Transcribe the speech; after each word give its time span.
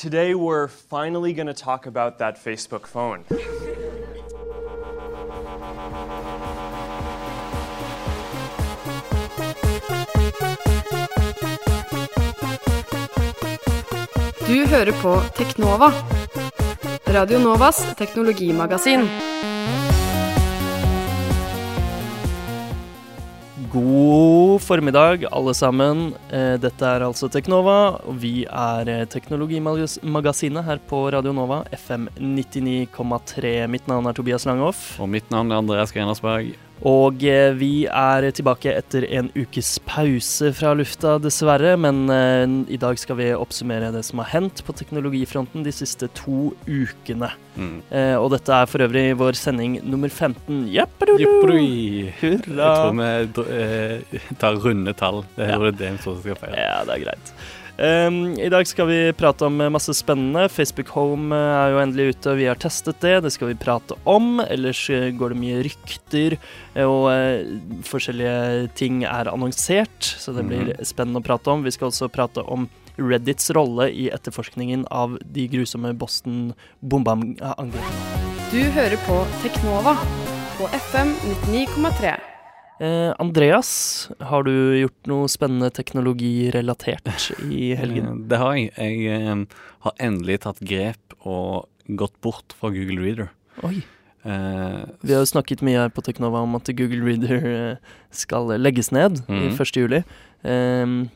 Today, 0.00 0.32
we're 0.36 0.68
finally 0.68 1.32
going 1.32 1.48
to 1.48 1.52
talk 1.52 1.84
about 1.86 2.18
that 2.18 2.38
Facebook 2.38 2.86
phone. 2.86 3.24
Du 14.46 14.66
hører 14.66 14.92
på 15.02 15.22
Teknova. 15.36 15.92
Radio 17.06 17.38
Novas 17.38 17.94
teknologimagasin. 17.96 19.08
God 23.72 24.62
formiddag, 24.62 25.24
alle 25.30 25.54
sammen. 25.54 26.14
Eh, 26.32 26.54
Dette 26.60 26.86
er 26.88 27.02
altså 27.04 27.28
Teknova, 27.28 27.98
og 28.08 28.16
vi 28.22 28.46
er 28.48 28.88
eh, 28.88 29.02
Teknologimagasinet 29.12 30.64
her 30.64 30.80
på 30.88 31.02
Radio 31.12 31.34
Nova, 31.36 31.60
FM 31.76 32.06
99,3. 32.16 33.52
Mitt 33.68 33.90
navn 33.90 34.08
er 34.08 34.16
Tobias 34.16 34.48
Langhoff. 34.48 34.94
Og 35.02 35.10
mitt 35.12 35.28
navn 35.34 35.52
er 35.52 35.60
Andreas 35.60 35.92
Grenersberg. 35.92 36.54
Og 36.86 37.24
eh, 37.26 37.50
vi 37.58 37.86
er 37.90 38.28
tilbake 38.36 38.70
etter 38.78 39.02
en 39.18 39.30
ukes 39.34 39.78
pause 39.88 40.52
fra 40.54 40.74
lufta, 40.78 41.16
dessverre. 41.22 41.72
Men 41.80 42.04
eh, 42.12 42.44
i 42.74 42.78
dag 42.80 42.98
skal 43.00 43.18
vi 43.18 43.30
oppsummere 43.34 43.90
det 43.94 44.04
som 44.06 44.22
har 44.22 44.30
hendt 44.36 44.62
på 44.66 44.74
teknologifronten 44.78 45.64
de 45.66 45.72
siste 45.74 46.06
to 46.18 46.52
ukene. 46.68 47.32
Mm. 47.58 47.80
Eh, 47.90 48.14
og 48.20 48.30
dette 48.36 48.54
er 48.54 48.70
for 48.70 48.84
øvrig 48.86 49.08
vår 49.18 49.34
sending 49.40 49.80
nummer 49.82 50.08
15. 50.12 50.68
Jappadulu! 50.70 52.12
Hurra! 52.20 52.72
Jeg 52.98 53.30
tror 53.34 53.50
vi 53.50 54.36
tar 54.38 54.60
runde 54.62 54.94
tall. 54.98 55.24
Det 55.36 55.48
er 55.48 55.56
Ja. 55.58 55.70
det 55.70 55.90
vi 55.96 55.98
skal 56.04 56.36
feire. 56.44 56.54
Ja, 56.56 56.84
det 56.86 56.94
er 56.94 57.04
greit. 57.08 57.32
Um, 57.78 58.34
I 58.42 58.48
dag 58.50 58.66
skal 58.66 58.88
vi 58.90 59.12
prate 59.14 59.46
om 59.46 59.60
eh, 59.62 59.68
masse 59.70 59.94
spennende. 59.94 60.48
Facebook 60.50 60.88
Home 60.96 61.30
eh, 61.30 61.58
er 61.60 61.70
jo 61.70 61.78
endelig 61.84 62.06
ute, 62.16 62.32
og 62.32 62.40
vi 62.40 62.48
har 62.50 62.58
testet 62.58 62.98
det. 63.04 63.20
Det 63.22 63.30
skal 63.30 63.52
vi 63.52 63.60
prate 63.60 63.94
om. 64.02 64.40
Ellers 64.42 64.80
eh, 64.90 65.12
går 65.14 65.30
det 65.30 65.38
mye 65.38 65.60
rykter, 65.62 66.34
og 66.82 67.06
uh, 67.06 67.38
forskjellige 67.86 68.66
ting 68.78 69.04
er 69.06 69.30
annonsert, 69.30 70.02
så 70.18 70.34
det 70.34 70.42
blir 70.50 70.72
Mhm. 70.72 70.82
spennende 70.86 71.22
å 71.22 71.26
prate 71.26 71.46
om. 71.54 71.62
Vi 71.62 71.70
skal 71.74 71.90
også 71.92 72.10
prate 72.10 72.42
om 72.50 72.66
Reddits 72.98 73.52
rolle 73.54 73.92
i 73.94 74.08
etterforskningen 74.10 74.82
av 74.90 75.14
de 75.22 75.46
grusomme 75.48 75.94
Boston-bombeangrepene. 75.94 77.78
Du 78.50 78.58
hører 78.74 78.98
på 79.06 79.22
Teknova 79.44 79.94
på 80.58 80.66
FM 80.74 81.14
99,3. 81.46 82.18
Eh, 82.80 83.10
Andreas, 83.18 84.08
har 84.20 84.44
du 84.46 84.52
gjort 84.78 85.08
noe 85.10 85.26
spennende 85.30 85.70
teknologirelatert 85.74 87.08
i 87.50 87.72
helgen? 87.74 88.06
Eh, 88.06 88.28
Det 88.30 88.38
har 88.38 88.54
jeg. 88.54 88.72
Jeg 88.78 89.26
eh, 89.26 89.44
har 89.86 89.92
endelig 89.98 90.40
tatt 90.46 90.60
grep 90.62 91.16
og 91.26 91.66
gått 91.98 92.14
bort 92.22 92.54
fra 92.54 92.70
Google 92.70 93.00
Reader. 93.02 93.30
Oi. 93.66 93.80
Eh, 94.24 94.84
Vi 95.02 95.12
har 95.14 95.22
jo 95.24 95.30
snakket 95.32 95.62
mye 95.66 95.78
her 95.78 95.90
på 95.94 96.02
Teknova 96.06 96.42
om 96.46 96.54
at 96.58 96.70
Google 96.76 97.02
Reader 97.06 97.46
eh, 97.50 97.76
skal 98.14 98.46
legges 98.58 98.92
ned 98.92 99.22
i 99.28 99.32
Mhm. 99.48 99.56
1. 99.58 99.74
juli. 99.82 100.04
Ehm, 100.46 101.08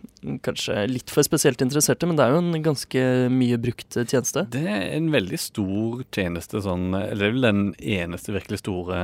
kanskje 0.42 0.74
litt 0.90 1.10
for 1.10 1.22
spesielt 1.26 1.62
interesserte, 1.62 2.06
men 2.06 2.16
det 2.18 2.24
er 2.24 2.32
jo 2.34 2.40
en 2.42 2.62
ganske 2.64 3.02
mye 3.30 3.58
brukt 3.62 3.96
eh, 3.96 4.06
tjeneste. 4.08 4.44
Det 4.50 4.62
er 4.66 4.96
en 4.96 5.10
veldig 5.14 5.38
stor 5.38 6.02
tjeneste, 6.14 6.62
sånn 6.62 6.88
Eller 6.94 7.20
det 7.20 7.28
er 7.28 7.36
vel 7.36 7.46
den 7.46 7.62
eneste 7.78 8.34
virkelig 8.34 8.58
store 8.64 8.98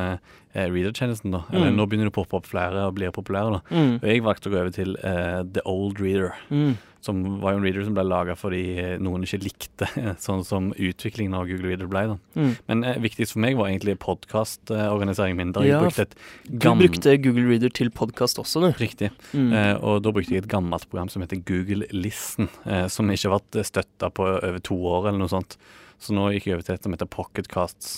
eh, 0.55 0.67
reader-tjenesten, 0.69 1.31
da. 1.35 1.45
Eller 1.53 1.71
Mm. 1.71 1.77
nå 1.79 1.87
begynner 1.89 2.11
det 2.11 2.15
å 2.17 2.19
poppe 2.25 2.37
opp 2.41 2.47
flere 2.51 2.87
og 2.89 2.95
blir 2.99 3.11
populære, 3.15 3.59
da. 3.59 3.61
Mm. 3.71 3.95
Og 4.03 4.07
jeg 4.11 4.23
valgte 4.27 4.51
å 4.51 4.53
gå 4.55 4.61
over 4.63 4.75
til 4.75 4.97
eh, 5.05 5.43
The 5.55 5.63
Old 5.67 6.01
Reader. 6.01 6.35
Mm. 6.51 6.77
Som 7.05 7.21
var 7.39 7.55
jo 7.55 7.61
en 7.61 7.65
reader 7.65 7.85
som 7.87 7.95
ble 7.95 8.03
laga 8.03 8.35
fordi 8.35 8.63
eh, 8.83 8.95
noen 9.03 9.23
ikke 9.23 9.39
likte 9.45 9.87
sånn 10.25 10.43
som 10.47 10.73
utviklingen 10.75 11.37
av 11.39 11.47
Google 11.47 11.71
Reader 11.71 11.91
ble. 11.91 12.03
da. 12.11 12.17
Mm. 12.35 12.53
Men 12.71 12.85
eh, 12.89 12.99
viktigst 13.05 13.37
for 13.37 13.45
meg 13.45 13.59
var 13.61 13.71
egentlig 13.71 13.95
podkastorganiseringen 14.03 15.39
min. 15.39 15.53
Der 15.55 15.69
jeg 15.69 15.83
brukte 15.85 16.09
et 16.09 16.17
Du 16.49 16.69
brukte 16.83 17.15
Google 17.23 17.47
Reader 17.53 17.75
til 17.75 17.93
podkast 17.95 18.43
også, 18.43 18.65
du. 18.67 18.71
Riktig. 18.83 19.13
Mm. 19.31 19.53
Eh, 19.53 19.75
og 19.79 20.03
da 20.07 20.15
brukte 20.15 20.35
jeg 20.35 20.45
et 20.45 20.51
gammelt 20.51 20.89
program 20.91 21.11
som 21.13 21.23
heter 21.23 21.43
Google 21.47 21.87
Listen, 21.95 22.51
eh, 22.67 22.89
som 22.91 23.11
ikke 23.11 23.31
har 23.31 23.39
vært 23.39 23.61
støtta 23.71 24.11
på 24.15 24.27
over 24.35 24.59
to 24.67 24.79
år 24.91 25.11
eller 25.11 25.23
noe 25.23 25.33
sånt. 25.33 25.59
Så 26.03 26.15
nå 26.15 26.33
gikk 26.35 26.49
jeg 26.49 26.59
over 26.59 26.67
til 26.67 26.79
et 26.79 26.87
som 26.87 26.95
heter 26.95 27.11
Pocketcasts. 27.11 27.95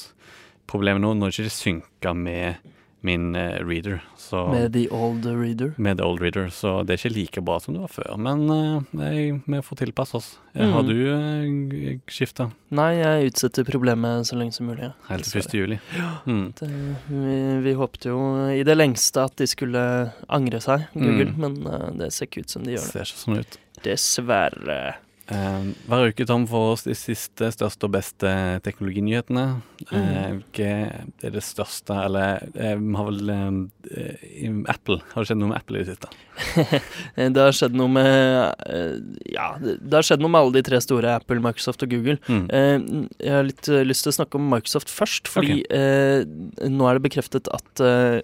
Problemet 0.70 1.02
nå, 1.02 1.14
nå 1.16 1.28
er 1.28 1.34
det 1.34 1.48
ikke 1.48 1.56
synker 1.56 2.16
med 2.16 2.76
min 3.02 3.34
eh, 3.36 3.58
reader, 3.64 4.00
så 4.20 4.42
Med 4.52 4.72
The 4.74 4.86
Old 4.92 5.24
Reader. 5.24 5.72
med 5.78 5.96
The 5.98 6.04
Old 6.04 6.20
Reader, 6.20 6.48
så 6.52 6.84
det 6.84 6.94
er 6.94 7.00
ikke 7.08 7.14
like 7.16 7.40
bra 7.46 7.58
som 7.60 7.74
det 7.74 7.80
var 7.80 7.88
før. 7.94 8.16
Men 8.20 8.42
eh, 8.50 9.40
vi 9.46 9.60
får 9.62 9.76
tilpasse 9.84 10.14
oss. 10.20 10.38
Eh, 10.54 10.66
Mm. 10.66 10.72
Har 10.74 10.82
du 10.82 10.96
uh, 11.14 11.98
skifta? 12.10 12.50
Nei, 12.74 12.88
jeg 12.98 13.30
utsetter 13.30 13.64
problemet 13.64 14.26
så 14.26 14.36
lenge 14.36 14.52
som 14.52 14.66
mulig. 14.66 14.90
Helt 15.08 15.24
til 15.24 15.40
dessverre. 15.40 15.50
1. 15.50 15.54
juli. 15.60 15.78
Mm. 16.26 16.52
Det, 16.58 16.70
vi, 17.08 17.36
vi 17.68 17.72
håpet 17.78 18.04
jo 18.10 18.18
i 18.50 18.62
det 18.66 18.76
lengste 18.76 19.22
at 19.24 19.36
de 19.38 19.46
skulle 19.46 19.84
angre 20.28 20.60
seg, 20.60 20.88
Google, 20.94 21.30
Mm. 21.32 21.38
men 21.38 21.66
uh, 21.66 21.90
det 21.96 22.12
ser 22.12 22.26
ikke 22.26 22.40
ut 22.44 22.50
som 22.50 22.64
de 22.66 22.74
gjør 22.76 22.82
det. 22.84 22.92
Ser 22.92 23.06
ikke 23.08 23.22
sånn 23.24 23.38
ut. 23.40 23.58
Dessverre. 23.86 24.80
Eh, 25.30 25.66
hver 25.86 26.08
uke 26.10 26.26
tar 26.26 26.40
vi 26.42 26.48
for 26.50 26.72
oss 26.74 26.82
de 26.86 26.94
siste, 26.98 27.50
største 27.54 27.86
og 27.86 27.92
beste 27.94 28.32
teknologinyhetene. 28.66 29.44
Eh, 29.94 30.40
hva 30.56 30.70
er 31.24 31.32
det 31.32 31.40
største 31.46 31.94
Eller 32.04 32.42
eh, 32.52 32.74
vi 32.76 32.96
har 32.98 33.06
vel 33.08 33.30
eh, 33.32 34.50
Apple. 34.68 34.98
Har 35.14 35.22
det 35.22 35.30
skjedd 35.30 35.40
noe 35.40 35.52
med 35.52 35.60
Apple 35.60 35.80
i 35.80 35.84
det 35.84 35.94
siste? 35.94 36.10
Eh, 37.16 37.30
Det 37.34 37.40
har 37.46 37.54
skjedd 37.56 37.76
noe 37.78 37.88
med 37.94 38.64
eh, 38.66 38.98
Ja, 39.32 39.46
det 39.60 39.94
har 39.94 40.06
skjedd 40.06 40.22
noe 40.24 40.32
med 40.34 40.40
alle 40.42 40.58
de 40.58 40.64
tre 40.66 40.80
store, 40.84 41.14
Apple, 41.20 41.40
Microsoft 41.44 41.84
og 41.86 41.92
Google. 41.94 42.18
Mm. 42.28 42.44
Eh, 42.50 42.76
Jeg 43.24 43.34
har 43.36 43.46
litt 43.48 43.70
eh, 43.70 43.84
lyst 43.86 44.04
til 44.06 44.12
å 44.12 44.18
snakke 44.20 44.40
om 44.40 44.50
Microsoft 44.52 44.90
først, 44.92 45.30
fordi 45.30 45.60
eh, 45.72 46.24
nå 46.70 46.88
er 46.90 46.98
det 46.98 47.06
bekreftet 47.08 47.48
at, 47.54 47.84
eh, 47.86 48.18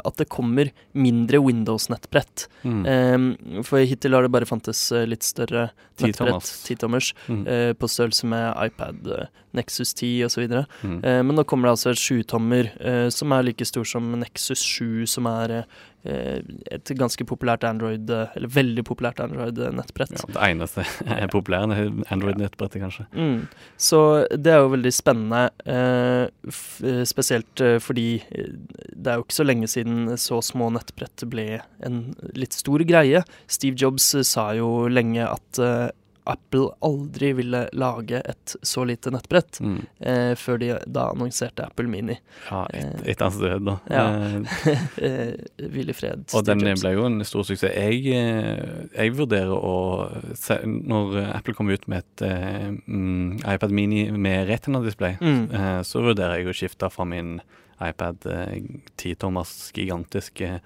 at 0.00 0.20
det 0.20 0.28
kommer 0.32 0.70
mindre 0.92 1.40
Windows-nettbrett. 1.42 2.46
Mm. 2.68 2.82
Eh, 2.84 3.62
For 3.66 3.82
hittil 3.86 4.14
har 4.18 4.26
det 4.26 4.34
bare 4.34 4.48
fantes 4.50 4.86
eh, 4.92 5.06
litt 5.10 5.24
større 5.26 5.70
nettbrett, 6.00 6.49
Titommers. 6.66 7.12
Mm. 7.28 7.46
eh, 7.46 7.72
på 7.72 7.88
størrelse 7.88 8.26
med 8.26 8.54
iPad, 8.66 9.06
eh, 9.06 9.26
Nexus 9.56 9.94
10 9.94 10.24
osv. 10.24 10.46
Mm. 10.82 11.04
Eh, 11.04 11.22
men 11.22 11.36
nå 11.36 11.44
kommer 11.44 11.68
det 11.68 11.76
altså 11.76 11.90
et 11.94 12.02
sjutommer 12.02 12.70
eh, 12.80 13.08
som 13.14 13.32
er 13.34 13.46
like 13.48 13.66
stor 13.66 13.84
som 13.88 14.12
Nexus 14.20 14.62
7, 14.62 15.06
som 15.10 15.26
er 15.30 15.56
eh, 16.04 16.38
et 16.70 16.92
ganske 16.98 17.24
populært 17.26 17.64
Android, 17.66 18.10
eh, 18.10 18.36
eller 18.38 18.52
veldig 18.54 18.84
populært 18.86 19.20
Android-nettbrett. 19.24 20.14
Ja, 20.18 20.28
det 20.36 20.46
eneste 20.52 20.86
er 21.06 21.30
populære 21.32 21.88
Android-nettbrettet, 22.14 22.80
kanskje. 22.84 23.06
Mm. 23.14 23.48
Så 23.80 24.02
det 24.36 24.54
er 24.54 24.62
jo 24.62 24.72
veldig 24.76 24.94
spennende, 24.94 25.42
eh, 25.66 26.28
eh, 26.86 27.02
spesielt 27.10 27.64
eh, 27.64 27.78
fordi 27.82 28.08
eh, 28.30 28.54
det 28.94 29.12
er 29.12 29.18
jo 29.18 29.26
ikke 29.26 29.40
så 29.40 29.46
lenge 29.48 29.70
siden 29.70 30.14
så 30.20 30.40
små 30.44 30.70
nettbrett 30.74 31.26
ble 31.30 31.60
en 31.86 32.02
litt 32.38 32.54
stor 32.56 32.82
greie. 32.86 33.24
Steve 33.50 33.76
Jobs 33.80 34.12
eh, 34.14 34.26
sa 34.26 34.50
jo 34.54 34.86
lenge 34.90 35.26
at 35.26 35.60
eh, 35.62 35.88
Apple 36.30 36.68
aldri 36.86 37.32
ville 37.38 37.64
lage 37.76 38.20
et 38.24 38.54
så 38.66 38.84
lite 38.88 39.10
nettbrett, 39.12 39.58
Mm. 39.60 39.78
eh, 40.00 40.34
før 40.38 40.58
de 40.62 40.68
da 40.86 41.08
annonserte 41.12 41.64
Apple 41.66 41.88
Mini. 41.90 42.16
Ja, 42.50 42.62
et, 42.72 43.02
etter 43.12 43.24
hans 43.28 43.38
død, 43.40 43.64
da. 43.66 43.76
Ja. 43.90 44.04
Eh, 44.08 44.84
eh, 45.08 45.68
Hvil 45.70 45.90
i 45.90 45.96
fred, 45.96 46.24
og 46.34 46.44
den 46.46 46.62
ble 46.64 46.92
jo 46.94 47.04
en 47.08 47.20
stor 47.24 47.42
suksess. 47.48 47.74
Jeg, 47.74 48.06
eh, 48.14 48.86
jeg 48.96 49.14
vurderer 49.18 49.52
å 49.54 49.74
se, 50.38 50.60
Når 50.64 51.18
Apple 51.36 51.54
kommer 51.58 51.74
ut 51.74 51.88
med 51.90 52.04
et 52.04 52.22
eh, 52.28 52.70
mm, 52.86 53.40
iPad 53.44 53.70
Mini 53.74 54.06
med 54.10 54.46
retina-display, 54.48 55.18
Mm. 55.20 55.50
eh, 55.52 55.80
så 55.82 56.00
vurderer 56.04 56.38
jeg 56.40 56.46
å 56.48 56.56
skifte 56.56 56.90
fra 56.92 57.04
min 57.04 57.40
iPad 57.80 58.26
eh, 58.26 58.60
10-tommers 59.00 59.72
gigantiske 59.72 60.60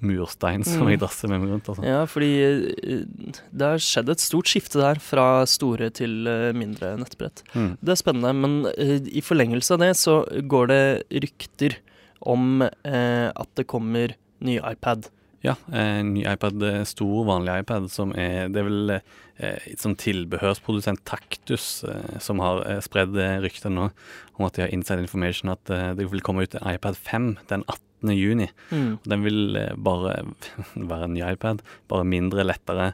murstein 0.00 0.64
som 0.64 0.82
Mm. 0.82 0.90
jeg 0.94 1.00
drasser 1.00 1.28
med 1.28 1.40
meg 1.44 1.50
rundt. 1.54 1.68
Altså. 1.68 1.84
Ja, 1.86 2.04
fordi 2.10 2.30
eh, 2.42 3.04
det 3.52 3.62
har 3.68 3.78
skjedd 3.78 4.08
et 4.10 4.20
stort 4.20 4.50
skifte 4.50 4.80
der, 4.82 4.98
fra 5.02 5.44
store 5.46 5.90
til 5.94 6.26
eh, 6.26 6.52
mindre 6.52 6.96
nettbrett. 6.98 7.42
Mm. 7.54 7.76
Det 7.80 7.94
er 7.94 8.00
spennende, 8.02 8.32
men 8.34 8.66
eh, 8.76 9.00
i 9.12 9.20
forlengelse 9.24 9.74
av 9.76 9.82
det 9.84 9.92
så 10.00 10.20
går 10.48 10.66
det 10.72 10.84
rykter 11.24 11.76
om 12.24 12.62
eh, 12.62 13.28
at 13.34 13.48
det 13.54 13.66
kommer 13.68 14.14
ny 14.40 14.58
iPad. 14.58 15.10
Ja, 15.44 15.58
en 15.76 16.14
ny 16.14 16.22
iPad, 16.24 16.62
stor, 16.88 17.24
vanlig 17.28 17.58
iPad, 17.60 17.90
som 17.92 18.14
er 18.16 18.48
Det 18.48 18.62
er 18.62 18.64
vel 18.64 18.92
eh, 18.96 19.74
som 19.76 19.92
tilbehørsprodusent 19.94 21.02
Taktus 21.04 21.84
eh, 21.84 22.16
som 22.18 22.40
har 22.40 22.62
eh, 22.64 22.80
spredd 22.80 23.12
ryktet 23.44 23.68
nå 23.74 23.90
om 24.38 24.46
at 24.46 24.56
de 24.56 24.64
har 24.64 24.72
inside 24.72 25.04
information 25.04 25.52
at 25.52 25.68
det 25.98 26.08
vil 26.10 26.24
komme 26.24 26.42
ut 26.42 26.56
en 26.56 26.64
iPad 26.72 26.96
5 26.96 27.28
den 27.52 27.62
18. 27.68 27.80
juni. 28.12 28.50
Mm. 28.70 28.98
Den 29.08 29.22
vil 29.24 29.56
eh, 29.56 29.72
bare 29.76 30.18
være 30.76 31.04
en 31.08 31.14
ny 31.14 31.22
iPad, 31.32 31.62
bare 31.88 32.04
mindre, 32.04 32.44
lettere 32.44 32.92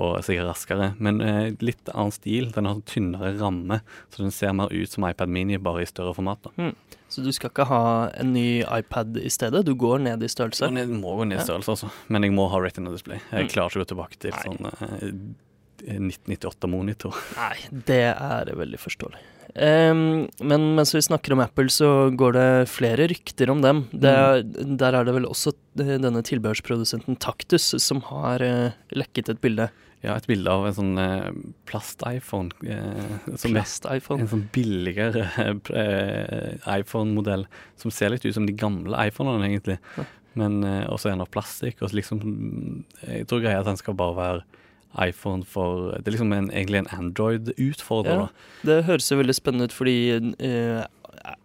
og 0.00 0.20
sikkert 0.24 0.46
raskere. 0.52 0.90
Men 1.02 1.20
eh, 1.20 1.50
litt 1.60 1.88
annen 1.94 2.12
stil. 2.14 2.50
Den 2.54 2.64
har 2.68 2.78
tynnere 2.88 3.32
ramme, 3.40 3.80
så 4.12 4.22
den 4.22 4.30
ser 4.30 4.52
mer 4.52 4.68
ut 4.72 4.88
som 4.92 5.04
iPad 5.08 5.28
Mini, 5.28 5.56
bare 5.58 5.82
i 5.82 5.88
større 5.90 6.14
format. 6.14 6.38
da. 6.46 6.70
Så 7.10 7.24
du 7.26 7.32
skal 7.34 7.50
ikke 7.50 7.66
ha 7.66 7.82
en 8.22 8.32
ny 8.36 8.60
iPad 8.62 9.16
i 9.18 9.28
stedet? 9.34 9.64
Du 9.66 9.74
går 9.74 9.98
ned 10.04 10.22
i 10.22 10.28
størrelse? 10.30 10.68
Jeg 10.70 10.88
må 10.94 11.16
gå 11.18 11.24
ned 11.26 11.40
i 11.40 11.44
størrelse, 11.44 11.74
altså. 11.74 11.90
Men 12.08 12.22
jeg 12.22 12.32
må 12.36 12.46
ha 12.52 12.60
retina 12.62 12.92
display. 12.94 13.18
Jeg 13.32 13.48
Mm. 13.48 13.50
klarer 13.50 13.68
ikke 13.74 13.80
å 13.80 13.84
gå 13.84 13.88
tilbake 13.94 14.18
til 14.22 14.30
Nei. 14.30 14.42
sånn 14.46 14.70
eh, 14.70 15.98
1998-monitor. 15.98 17.16
Nei, 17.36 17.56
det 17.86 18.00
er 18.14 18.50
veldig 18.56 18.78
forståelig. 18.78 19.20
Um, 19.60 20.24
men 20.40 20.62
mens 20.78 20.94
vi 20.94 21.02
snakker 21.04 21.34
om 21.34 21.42
Apple, 21.44 21.68
så 21.68 22.08
går 22.16 22.32
det 22.38 22.46
flere 22.72 23.06
rykter 23.10 23.50
om 23.52 23.60
dem. 23.60 23.82
Det, 23.92 24.14
Mm. 24.40 24.76
Der 24.80 24.94
er 24.96 25.04
det 25.04 25.12
vel 25.18 25.26
også 25.28 25.52
eh, 25.82 25.98
denne 26.00 26.22
tilbehørsprodusenten 26.24 27.18
Taktus 27.20 27.74
som 27.82 28.00
har 28.08 28.40
eh, 28.40 28.72
lekket 28.96 29.28
et 29.34 29.40
bilde. 29.42 29.66
Ja, 30.00 30.14
et 30.16 30.24
bilde 30.30 30.48
av 30.48 30.64
en 30.64 30.72
sånn 30.78 30.96
eh, 31.02 31.26
plast-iPhone. 31.68 32.54
Eh, 32.64 33.34
Plast-iPhone. 33.36 34.22
en 34.24 34.30
sånn 34.32 34.46
billigere 34.54 35.26
eh, 35.76 36.56
iPhone-modell 36.78 37.44
som 37.76 37.92
ser 37.92 38.14
litt 38.14 38.24
ut 38.24 38.34
som 38.38 38.46
de 38.48 38.56
gamle 38.56 38.96
iPhonene, 39.10 39.44
egentlig. 39.50 39.76
Ja. 39.98 40.06
Men 40.40 40.62
eh, 40.64 40.86
også 40.88 41.10
en 41.12 41.20
av 41.20 41.28
plastikk. 41.34 41.82
Og 41.84 41.92
liksom 41.92 42.22
Jeg 43.04 43.26
tror 43.28 43.42
greia 43.44 43.58
er 43.58 43.64
at 43.64 43.68
den 43.68 43.80
skal 43.80 43.98
bare 43.98 44.16
være 44.16 44.42
iPhone 44.98 45.44
for 45.46 45.92
Det 45.96 46.08
er 46.08 46.16
liksom 46.16 46.32
en, 46.32 46.50
egentlig 46.50 46.78
en 46.78 46.90
Android-utfordrer. 46.90 48.26
Ja. 48.26 48.26
Det 48.66 48.84
høres 48.84 49.10
jo 49.10 49.20
veldig 49.20 49.36
spennende 49.36 49.68
ut 49.70 49.76
fordi 49.76 49.96
eh, 50.16 50.82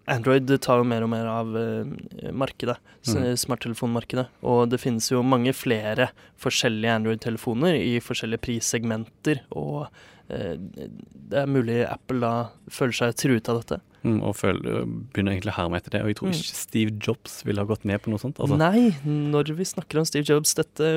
Android 0.08 0.48
tar 0.62 0.78
jo 0.82 0.88
mer 0.88 1.04
og 1.06 1.10
mer 1.10 1.26
av 1.32 1.56
eh, 1.58 2.32
markedet, 2.32 2.78
Mm. 3.06 3.36
smarttelefonmarkedet. 3.38 4.28
Og 4.50 4.70
det 4.72 4.80
finnes 4.82 5.08
jo 5.12 5.20
mange 5.22 5.52
flere 5.54 6.08
forskjellige 6.42 6.96
Android-telefoner 7.00 7.76
i 7.78 8.00
forskjellige 8.02 8.42
prissegmenter. 8.42 9.42
Og 9.54 9.88
eh, 10.30 10.56
det 10.58 11.38
er 11.44 11.46
mulig 11.46 11.84
Apple 11.86 12.20
da 12.24 12.32
føler 12.74 12.94
seg 12.98 13.14
truet 13.22 13.50
av 13.54 13.60
dette. 13.62 13.78
Mm, 14.06 14.20
og 14.22 14.36
føler, 14.38 14.84
begynner 15.14 15.34
egentlig 15.34 15.54
å 15.54 15.58
herme 15.60 15.78
etter 15.78 15.94
det. 15.96 16.02
Og 16.02 16.10
jeg 16.12 16.18
tror 16.18 16.30
Mm. 16.30 16.34
ikke 16.38 16.58
Steve 16.58 16.92
Jobs 17.02 17.44
ville 17.46 17.62
ha 17.62 17.66
gått 17.70 17.86
med 17.86 18.02
på 18.02 18.10
noe 18.10 18.22
sånt. 18.22 18.38
Altså. 18.42 18.58
Nei, 18.58 18.90
når 19.06 19.54
vi 19.58 19.64
snakker 19.66 19.98
om 20.02 20.06
Steve 20.06 20.26
Jobs, 20.26 20.54
dette, 20.58 20.90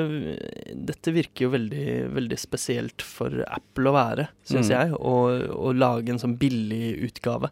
dette 0.74 1.12
virker 1.12 1.44
jo 1.46 1.50
veldig, 1.50 1.88
veldig 2.14 2.38
spesielt 2.40 3.00
for 3.04 3.44
Apple 3.48 3.88
å 3.90 3.96
være, 3.96 4.28
syns 4.48 4.68
Mm. 4.68 4.76
jeg. 4.76 4.92
Å 5.00 5.72
lage 5.76 6.08
en 6.10 6.18
sånn 6.18 6.38
billig 6.38 6.96
utgave. 7.10 7.50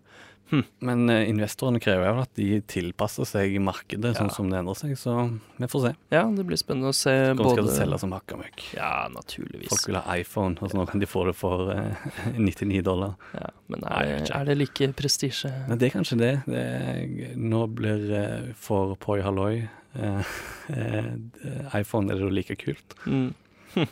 Men 0.81 1.09
eh, 1.11 1.25
investorene 1.31 1.81
krever 1.83 2.07
jo 2.11 2.21
at 2.23 2.31
de 2.39 2.61
tilpasser 2.71 3.27
seg 3.27 3.57
markedet 3.63 4.13
sånn 4.19 4.31
som 4.31 4.51
det 4.53 4.61
endrer 4.61 4.79
seg, 4.79 4.93
så 5.01 5.15
vi 5.59 5.69
får 5.73 5.83
se. 5.89 5.93
Ja, 6.15 6.23
det 6.31 6.45
blir 6.47 6.61
spennende 6.61 6.93
å 6.93 6.97
se 6.97 7.11
Hvordan 7.13 7.37
skal 7.37 7.65
både 7.65 7.65
det 7.71 7.77
selge 7.81 7.99
som 8.05 8.15
hakka 8.15 8.39
møkk? 8.41 8.63
Ja, 8.77 8.93
naturligvis. 9.13 9.73
Folk 9.73 9.89
vil 9.91 9.99
ha 9.99 10.17
iPhone, 10.21 10.55
og 10.63 10.71
så 10.71 10.79
nå 10.79 10.87
kan 10.91 11.03
de 11.03 11.09
få 11.11 11.25
det 11.31 11.35
for 11.39 11.73
eh, 11.75 12.07
99 12.39 12.83
dollar. 12.87 13.17
Ja, 13.35 13.51
men 13.73 13.83
er, 13.91 14.13
det- 14.23 14.35
er 14.39 14.45
det 14.53 14.59
like 14.61 14.91
prestisje? 14.99 15.51
Det 15.75 15.89
er 15.91 15.97
kanskje 15.97 16.21
det. 16.23 16.33
det 16.47 16.63
er, 16.63 17.35
nå 17.37 17.65
blir 17.75 18.07
eh, 18.21 18.53
for 18.55 18.95
Poi 19.03 19.19
Halloi 19.27 19.65
eh, 19.65 20.37
eh, 20.77 21.11
iPhone 21.81 22.11
er 22.13 22.21
det 22.21 22.27
jo 22.29 22.31
like 22.33 22.57
kult. 22.63 22.95
Mm. 23.07 23.33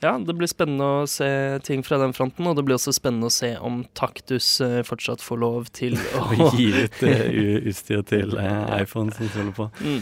Ja, 0.00 0.14
det 0.16 0.32
blir 0.32 0.48
spennende 0.48 0.86
å 1.02 1.08
se 1.12 1.26
ting 1.60 1.82
fra 1.84 1.98
den 2.00 2.14
fronten, 2.16 2.46
og 2.48 2.54
det 2.56 2.62
blir 2.64 2.78
også 2.78 2.94
spennende 2.96 3.28
å 3.28 3.32
se 3.34 3.50
om 3.60 3.82
Taktus 3.92 4.46
eh, 4.64 4.78
fortsatt 4.88 5.20
får 5.20 5.40
lov 5.42 5.66
til 5.76 5.92
å 6.16 6.54
gi 6.56 6.70
ut 6.86 7.02
eh, 7.04 7.26
utstyr 7.68 8.00
til 8.08 8.32
eh, 8.40 8.80
iPhone 8.80 9.12
som 9.12 9.28
holder 9.34 9.52
på. 9.58 9.66
Mm. 9.84 10.00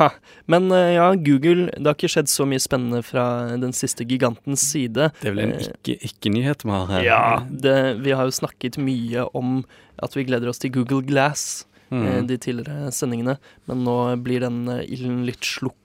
Ha. 0.00 0.08
Men 0.50 0.66
ja, 0.70 1.06
Google 1.14 1.68
Det 1.74 1.86
har 1.86 1.94
ikke 1.96 2.10
skjedd 2.12 2.28
så 2.30 2.44
mye 2.50 2.60
spennende 2.62 3.00
fra 3.06 3.22
den 3.58 3.72
siste 3.74 4.04
gigantens 4.06 4.62
side. 4.72 5.08
Det 5.22 5.30
er 5.30 5.34
vel 5.38 5.44
en 5.46 5.54
Eh, 5.56 5.70
ikke- 5.70 5.98
ikke-nyhet 6.10 6.66
vi 6.66 6.70
har 6.74 6.86
her. 6.96 7.06
Ja, 7.06 7.22
det, 7.48 7.76
vi 8.02 8.10
har 8.18 8.26
jo 8.26 8.34
snakket 8.42 8.78
mye 8.82 9.28
om 9.38 9.64
at 10.02 10.14
vi 10.18 10.26
gleder 10.28 10.50
oss 10.50 10.58
til 10.58 10.74
Google 10.74 11.02
Glass 11.06 11.64
Mm. 11.90 12.26
de 12.28 12.36
tidligere 12.36 12.90
sendingene, 12.92 13.38
men 13.66 13.78
nå 13.86 13.94
blir 14.20 14.40
den 14.44 14.66
ilden 14.68 15.22
litt 15.24 15.40
slukket. 15.46 15.78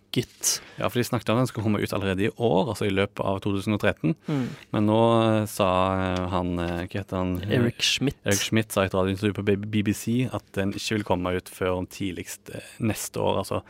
Ja, 0.77 0.89
for 0.89 1.00
de 1.00 1.06
snakket 1.07 1.31
om 1.33 1.39
den 1.39 1.48
skulle 1.50 1.65
komme 1.65 1.81
ut 1.81 1.94
allerede 1.95 2.27
i 2.27 2.31
år, 2.36 2.69
altså 2.74 2.86
i 2.86 2.94
løpet 2.94 3.21
av 3.25 3.39
2013. 3.42 4.13
Mm. 4.27 4.44
Men 4.75 4.88
nå 4.89 5.00
eh, 5.24 5.45
sa 5.50 5.69
eh, 6.04 6.21
han 6.33 6.54
eh, 6.62 6.83
Hva 6.86 7.01
heter 7.01 7.18
han? 7.18 7.33
Eric 7.48 7.81
Schmidt. 7.86 8.19
Eric 8.25 8.44
Schmidt 8.45 8.75
sa 8.75 8.86
i 8.86 8.92
et 8.92 8.98
radiointervju 8.98 9.38
på 9.39 9.45
BBC 9.63 10.06
at 10.30 10.45
den 10.57 10.75
ikke 10.77 11.00
vil 11.00 11.07
komme 11.07 11.33
ut 11.38 11.50
før 11.50 11.80
om 11.81 11.89
tidligst 11.89 12.54
neste 12.83 13.21
år. 13.24 13.42
Altså 13.44 13.63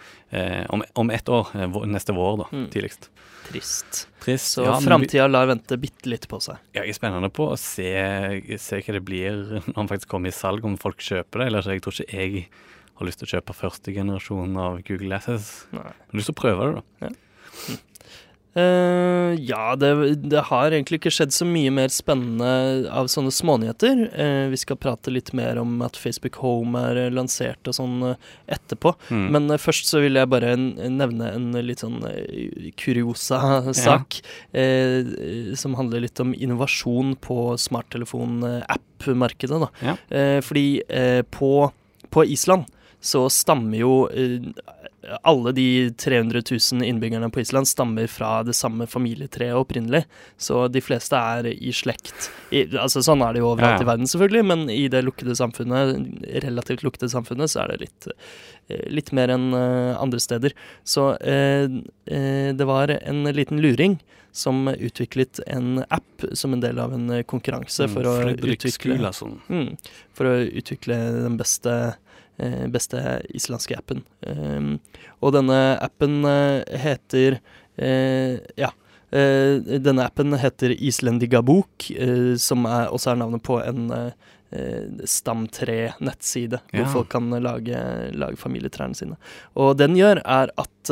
om, 0.74 0.84
om 1.00 1.12
ett 1.14 1.30
år. 1.30 1.52
Neste 1.88 2.16
vår, 2.18 2.44
da. 2.44 2.50
Mm. 2.52 2.68
Tidligst. 2.74 3.10
Trist. 3.48 4.08
Trist. 4.24 4.54
Så 4.56 4.66
ja, 4.66 4.76
framtida 4.82 5.28
lar 5.28 5.48
vente 5.50 5.78
bitte 5.78 6.10
litt 6.10 6.28
på 6.32 6.40
seg. 6.44 6.60
Ja, 6.74 6.84
jeg 6.84 6.96
er 6.96 6.98
spennende 6.98 7.30
på 7.34 7.50
å 7.52 7.58
se, 7.60 7.90
se 8.62 8.80
hva 8.80 8.96
det 8.96 9.04
blir 9.06 9.42
når 9.68 9.76
den 9.76 9.92
faktisk 9.92 10.12
kommer 10.16 10.32
i 10.32 10.36
salg, 10.36 10.64
om 10.66 10.78
folk 10.80 11.04
kjøper 11.04 11.44
det. 11.44 11.50
Eller 11.52 11.66
så 11.66 11.76
jeg 11.76 11.84
tror 11.84 12.00
ikke 12.00 12.22
jeg 12.24 12.46
har 13.00 13.10
lyst 13.10 13.22
til 13.22 13.30
å 13.30 13.34
kjøpe 13.38 13.58
første 13.58 13.96
generasjon 13.96 14.60
av 14.60 14.84
Google 14.88 15.10
Glasses. 15.10 15.56
Nei. 15.76 15.90
Har 15.92 16.20
lyst 16.20 16.32
til 16.32 16.38
å 16.38 16.44
prøve 16.44 16.70
det, 16.70 16.86
da. 17.02 17.14
Eh, 18.54 19.34
ja, 19.42 19.74
det, 19.76 20.16
det 20.30 20.42
har 20.52 20.70
egentlig 20.70 21.00
ikke 21.00 21.12
skjedd 21.14 21.34
så 21.34 21.46
mye 21.48 21.72
mer 21.74 21.90
spennende 21.94 22.86
av 22.94 23.08
sånne 23.10 23.32
smånyheter. 23.34 24.04
Uh, 24.14 24.46
vi 24.52 24.58
skal 24.62 24.78
prate 24.78 25.10
litt 25.14 25.32
mer 25.34 25.58
om 25.62 25.82
at 25.86 25.98
Facebook 25.98 26.38
Home 26.44 26.78
er 26.78 27.08
eh, 27.08 27.14
lansert 27.14 27.68
og 27.70 27.74
sånn 27.80 28.14
etterpå. 28.46 28.94
Mm. 29.10 29.26
Men 29.34 29.50
uh, 29.50 29.58
først 29.62 29.90
så 29.90 30.04
vil 30.04 30.22
jeg 30.22 30.30
bare 30.30 30.54
nevne 30.58 31.32
en 31.34 31.50
litt 31.66 31.82
sånn 31.82 32.06
kuriosa 32.78 33.64
sak. 33.86 34.22
Eh, 34.54 35.02
som 35.58 35.74
handler 35.80 36.06
litt 36.06 36.22
om 36.22 36.36
innovasjon 36.38 37.18
på 37.24 37.58
smarttelefon-app-markedet. 37.58 39.60
da. 39.66 39.70
Ja. 39.82 39.98
Fordi 40.46 40.68
på, 41.34 41.52
på 42.14 42.30
Island 42.30 42.70
så 43.04 43.26
stammer 43.34 43.82
jo 43.82 43.94
eh, 44.16 44.46
alle 45.28 45.52
de 45.52 45.66
300 46.00 46.42
000 46.48 46.86
innbyggerne 46.88 47.28
på 47.36 47.42
Island 47.44 47.68
stammer 47.68 48.08
fra 48.08 48.38
det 48.48 48.56
samme 48.56 48.88
familietreet 48.88 49.58
opprinnelig. 49.60 50.06
Så 50.40 50.62
de 50.72 50.80
fleste 50.82 51.20
er 51.20 51.50
i 51.52 51.74
slekt. 51.76 52.30
I, 52.56 52.64
altså 52.80 53.04
Sånn 53.04 53.24
er 53.26 53.36
det 53.36 53.44
jo 53.44 53.50
overalt 53.52 53.76
Ja, 53.76 53.82
ja. 53.82 53.84
i 53.84 53.90
verden, 53.92 54.08
selvfølgelig, 54.08 54.46
men 54.54 54.64
i 54.72 54.86
det 54.94 55.04
lukkede 55.04 55.36
samfunnet, 55.36 56.00
relativt 56.46 56.86
lukkede 56.88 57.12
samfunnet, 57.12 57.52
så 57.52 57.66
er 57.66 57.74
det 57.74 57.82
litt, 57.90 58.08
eh, 58.72 58.86
litt 58.96 59.12
mer 59.12 59.36
enn 59.36 59.50
eh, 59.60 59.92
andre 60.00 60.24
steder. 60.24 60.56
Så 60.88 61.10
eh, 61.20 61.68
det 62.56 62.70
var 62.72 62.96
en 63.02 63.26
liten 63.36 63.60
luring 63.64 64.00
som 64.34 64.66
utviklet 64.72 65.44
en 65.46 65.84
app 65.94 66.24
som 66.34 66.56
en 66.56 66.64
del 66.64 66.80
av 66.82 66.96
en 66.96 67.20
konkurranse 67.30 67.86
for 67.92 68.08
å 68.10 68.14
Mm, 68.24 68.40
utvikle 68.56 68.96
Mm, 69.52 69.76
for 70.16 70.26
å 70.32 70.34
utvikle 70.48 70.96
den 71.28 71.36
beste, 71.38 71.76
beste 72.74 73.22
islandske 73.34 73.76
appen. 73.78 74.04
Um, 74.28 74.80
og 75.22 75.34
denne 75.36 75.78
appen 75.82 76.24
eh, 76.26 76.64
heter 76.84 77.40
eh, 77.78 78.40
Ja. 78.58 78.72
eh, 79.12 79.60
denne 79.80 80.06
appen 80.08 80.34
heter 80.42 80.74
Islendigabok, 80.74 81.92
uh, 82.00 82.34
som 82.36 82.66
er, 82.66 82.90
også 82.90 83.12
er 83.14 83.22
navnet 83.22 83.44
på 83.46 83.62
en 83.64 83.90
Stam3-nettside, 85.34 86.60
hvor 86.72 86.84
Ja. 86.84 86.92
folk 86.92 87.10
kan 87.10 87.30
lage, 87.42 88.12
lage 88.14 88.38
familietrærne 88.38 88.96
sine. 88.96 89.16
Og 89.56 89.78
den 89.78 89.96
gjør, 89.98 90.22
er 90.26 90.50
at 90.58 90.90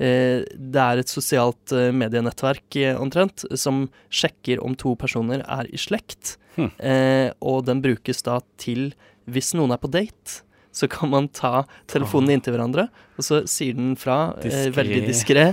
eh, 0.00 0.42
det 0.56 0.80
er 0.82 0.98
et 0.98 1.08
sosialt 1.08 1.72
eh, 1.72 1.92
medienettverk 1.92 2.76
eh, 2.76 2.96
omtrent, 3.00 3.44
som 3.54 3.88
sjekker 4.10 4.62
om 4.64 4.74
to 4.74 4.94
personer 4.96 5.44
er 5.46 5.66
i 5.72 5.76
slekt. 5.78 6.36
Hm. 6.56 6.70
Eh, 6.78 7.30
og 7.40 7.64
den 7.66 7.82
brukes 7.82 8.22
da 8.22 8.40
til 8.58 8.92
hvis 9.30 9.54
noen 9.54 9.72
er 9.72 9.78
på 9.78 9.90
date. 9.90 10.42
Så 10.74 10.88
kan 10.90 11.12
man 11.12 11.28
ta 11.30 11.64
telefonen 11.90 12.34
inntil 12.34 12.56
hverandre, 12.56 12.88
og 13.14 13.22
så 13.22 13.44
sier 13.46 13.76
den 13.78 13.92
fra 13.94 14.32
eh, 14.42 14.66
veldig 14.74 15.04
diskré 15.06 15.44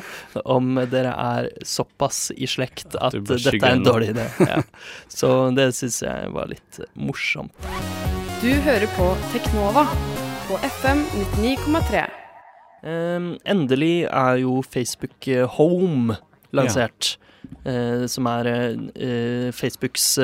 om 0.50 0.80
dere 0.90 1.12
er 1.14 1.50
såpass 1.62 2.32
i 2.34 2.50
slekt 2.50 2.96
at 2.98 3.14
at 3.20 3.30
dette 3.30 3.60
er 3.62 3.76
en 3.76 3.86
dårlig 3.86 4.16
idé. 4.16 4.26
Ja. 4.50 4.64
Så 5.20 5.30
det 5.54 5.68
syns 5.78 6.00
jeg 6.02 6.32
var 6.34 6.50
litt 6.50 6.82
morsomt. 6.98 7.54
Du 8.42 8.50
hører 8.66 8.90
på 8.98 9.12
Teknova 9.36 9.86
på 10.48 10.58
FM 10.66 11.06
99,3. 11.38 12.08
Um, 12.82 13.36
endelig 13.46 14.08
er 14.10 14.40
jo 14.42 14.64
Facebook 14.66 15.28
eh, 15.30 15.46
Home 15.60 16.18
lansert. 16.58 17.18
eh, 17.66 18.08
som 18.10 18.26
er 18.26 18.50
eh, 18.50 19.52
Facebooks 19.54 20.18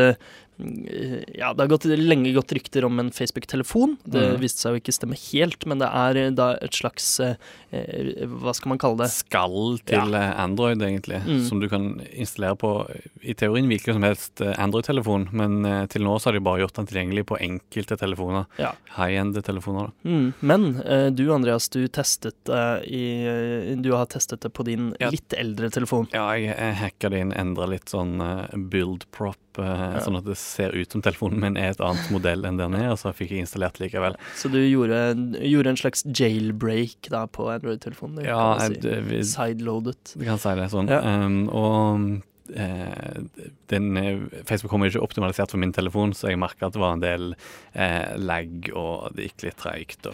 Ja, 0.60 1.52
det 1.54 1.62
har 1.64 1.68
gått, 1.70 1.86
lenge 1.86 2.32
gått 2.34 2.52
rykter 2.56 2.86
om 2.88 3.00
en 3.00 3.12
Facebook-telefon. 3.14 3.98
Det 4.04 4.24
Mm. 4.34 4.40
viste 4.42 4.62
seg 4.64 4.74
jo 4.74 4.80
ikke 4.82 4.94
stemme 4.96 5.18
helt, 5.32 5.66
men 5.70 5.78
det 5.80 5.88
er 5.94 6.18
eh, 6.18 6.30
da 6.32 6.48
et 6.62 6.72
slags 6.74 7.20
eh, 7.20 7.36
eh, 7.72 8.26
Hva 8.26 8.54
skal 8.56 8.70
man 8.70 8.80
kalle 8.82 8.98
det? 9.04 9.10
Skall 9.14 9.78
til 9.86 10.12
ja. 10.18 10.34
Android, 10.44 10.82
egentlig, 10.82 11.22
Mm. 11.28 11.44
som 11.48 11.60
du 11.60 11.68
kan 11.70 12.02
installere 12.14 12.58
på 12.58 12.72
i 13.24 13.34
teorien 13.34 13.68
hvilken 13.68 13.94
som 13.94 14.04
helst 14.04 14.42
eh, 14.42 14.54
Android-telefon, 14.58 15.30
men 15.32 15.66
eh, 15.66 15.86
til 15.88 16.02
nå 16.02 16.18
så 16.20 16.26
har 16.32 16.34
de 16.34 16.40
bare 16.40 16.60
gjort 16.66 16.74
den 16.82 16.88
tilgjengelig 16.88 17.26
på 17.30 17.38
enkelte 17.40 17.98
telefoner. 17.98 18.46
Ja. 18.58 18.74
High-end-telefoner. 18.98 19.92
Mm. 20.06 20.34
Men 20.42 20.82
eh, 20.82 21.10
du 21.12 21.32
Andreas, 21.34 21.70
du 21.70 21.88
testet 21.88 22.34
i 22.88 23.04
eh, 23.28 23.76
Du 23.78 23.92
har 23.94 24.06
testet 24.08 24.42
det 24.42 24.52
på 24.54 24.64
din 24.66 24.96
Ja. 25.00 25.10
litt 25.10 25.34
eldre 25.38 25.70
telefon. 25.70 26.08
Ja, 26.14 26.32
jeg, 26.34 26.56
jeg 26.58 26.76
hacka 26.82 27.10
det 27.14 27.20
inn, 27.22 27.32
endra 27.34 27.68
litt 27.70 27.86
sånn 27.94 28.20
eh, 28.22 28.58
build 28.58 29.06
prop, 29.12 29.38
eh, 29.64 29.98
sånn 30.06 30.18
at 30.20 30.26
det 30.28 30.36
ser 30.38 30.76
ut 30.78 30.92
som 30.92 31.02
telefonen 31.02 31.40
min 31.42 31.58
er 31.58 31.72
et 31.74 31.82
annet 31.84 32.10
modell 32.14 32.46
enn 32.46 32.58
den 32.60 32.76
er, 32.78 32.92
og 32.94 33.00
så 33.02 33.14
fikk 33.16 33.32
jeg 33.36 33.46
installert 33.46 33.80
likevel. 33.82 34.16
Så 34.38 34.52
du 34.54 34.60
gjorde, 34.62 35.02
gjorde 35.42 35.74
en 35.74 35.80
slags 35.82 36.04
jailbreak 36.08 37.10
da 37.14 37.26
på 37.28 37.50
Android-telefonen? 37.54 38.24
Ja, 38.26 38.58
si. 38.60 38.80
det- 38.84 39.02
vi, 39.10 39.22
Sideloadet. 39.24 40.14
Du 40.18 40.26
kan 40.26 40.38
si 40.42 40.56
det 40.56 40.70
sånn. 40.74 40.90
Ja. 40.90 41.02
Um, 41.02 41.50
og 41.50 42.22
eh, 42.56 43.20
den, 43.68 43.98
eh, 43.98 44.20
Facebook 44.48 44.72
Home 44.72 44.86
er 44.88 44.94
ikke 44.94 45.04
optimalisert 45.04 45.52
for 45.52 45.58
min 45.60 45.74
telefon, 45.76 46.14
så 46.16 46.30
jeg 46.32 46.40
merka 46.40 46.68
at 46.70 46.74
det 46.78 46.80
var 46.82 46.94
en 46.96 47.04
del 47.04 47.36
eh, 47.76 48.16
lag, 48.18 48.72
og 48.74 49.12
det 49.18 49.28
gikk 49.32 49.44
litt 49.50 49.58
treigt 49.60 50.08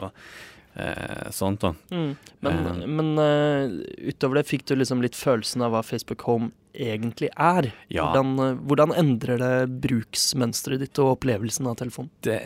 eh, 0.76 1.30
sånt. 1.32 1.62
da. 1.62 1.74
Mm. 1.92 2.16
Men, 2.42 2.66
Eh. 2.66 2.88
men 2.88 3.12
uh, 3.20 3.84
utover 4.10 4.36
det, 4.42 4.48
fikk 4.50 4.66
du 4.66 4.76
liksom 4.76 5.02
litt 5.04 5.14
følelsen 5.16 5.62
av 5.62 5.72
hva 5.76 5.84
Facebook 5.86 6.22
Home 6.26 6.52
egentlig 6.74 7.30
er? 7.38 7.70
Ja. 7.94 8.08
Hvordan, 8.08 8.32
eh, 8.42 8.60
hvordan 8.68 8.94
endrer 8.98 9.42
det 9.42 9.80
bruksmønsteret 9.84 10.82
ditt 10.84 11.00
og 11.02 11.18
opplevelsen 11.18 11.70
av 11.70 11.78
telefonen? 11.80 12.12
Det, 12.26 12.38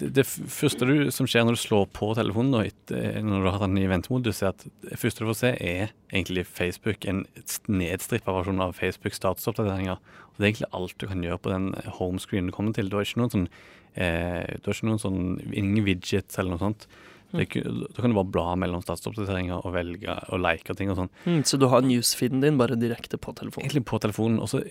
det, 0.00 0.10
det 0.16 0.24
første 0.26 0.86
du, 0.88 1.10
som 1.14 1.28
skjer 1.30 1.46
når 1.46 1.58
du 1.58 1.62
slår 1.62 1.86
på 1.96 2.12
telefonen, 2.18 2.54
da, 2.54 2.98
når 3.20 3.38
du 3.42 3.48
har 3.48 3.58
hatt 3.58 3.66
den 3.66 3.82
i 3.82 3.88
ventemodus, 3.90 4.42
er 4.42 4.52
at 4.52 4.66
det 4.86 5.00
første 5.00 5.24
du 5.24 5.30
får 5.30 5.40
se, 5.40 5.54
er 5.58 5.94
egentlig 6.12 6.46
Facebook, 6.46 7.06
en 7.10 7.24
nedstrippa 7.68 8.34
versjon 8.34 8.62
av 8.62 8.76
Facebook 8.78 9.16
statusoppdateringer. 9.16 9.98
Og 9.98 10.36
Det 10.38 10.44
er 10.44 10.52
egentlig 10.52 10.74
alt 10.74 10.98
du 10.98 11.08
kan 11.10 11.24
gjøre 11.24 11.42
på 11.42 11.54
den 11.54 11.72
homescreenen 11.98 12.50
du 12.50 12.56
kommer 12.56 12.74
til. 12.74 12.90
Du 12.90 12.98
har 12.98 13.06
ikke 13.06 13.22
noen 13.22 13.34
sånn, 13.34 13.48
eh, 13.94 14.46
du 14.58 14.70
har 14.70 14.78
ikke 14.78 14.90
noen 14.90 15.02
sånn 15.02 15.20
ingen 15.52 15.84
widgets 15.86 16.38
eller 16.38 16.54
noe 16.54 16.62
sånt. 16.62 16.88
Det 17.34 17.48
da 17.64 17.98
kan 17.98 18.12
du 18.12 18.16
bare 18.16 18.30
bla 18.30 18.54
mellom 18.62 18.82
statsoppdateringer 18.84 19.64
og 19.66 19.74
velge 19.74 20.14
og 20.30 20.38
like 20.42 20.70
og 20.70 20.78
ting 20.78 20.92
og 20.92 21.00
sånn. 21.00 21.10
Mm, 21.26 21.42
så 21.48 21.58
du 21.58 21.66
har 21.72 21.82
newsfeeden 21.82 22.44
din 22.44 22.60
bare 22.60 22.78
direkte 22.78 23.18
på 23.18 23.34
telefonen? 23.34 23.66
Egentlig 23.66 23.84
på 23.90 23.98
telefonen. 24.02 24.38
Og 24.38 24.52
så 24.52 24.62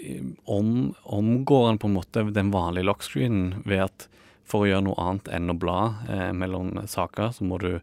om, 0.47 0.93
omgår 1.03 1.67
den 1.69 1.81
på 1.83 1.91
en 1.91 1.97
måte 1.97 2.25
den 2.31 2.53
vanlige 2.55 2.87
lockscreenen 2.87 3.65
ved 3.67 3.85
at 3.89 4.07
for 4.47 4.63
å 4.63 4.69
gjøre 4.69 4.85
noe 4.87 4.99
annet 4.99 5.29
enn 5.35 5.51
å 5.51 5.57
bla 5.59 5.79
eh, 6.11 6.31
mellom 6.35 6.75
saker, 6.89 7.31
så 7.35 7.47
må 7.47 7.59
du 7.63 7.77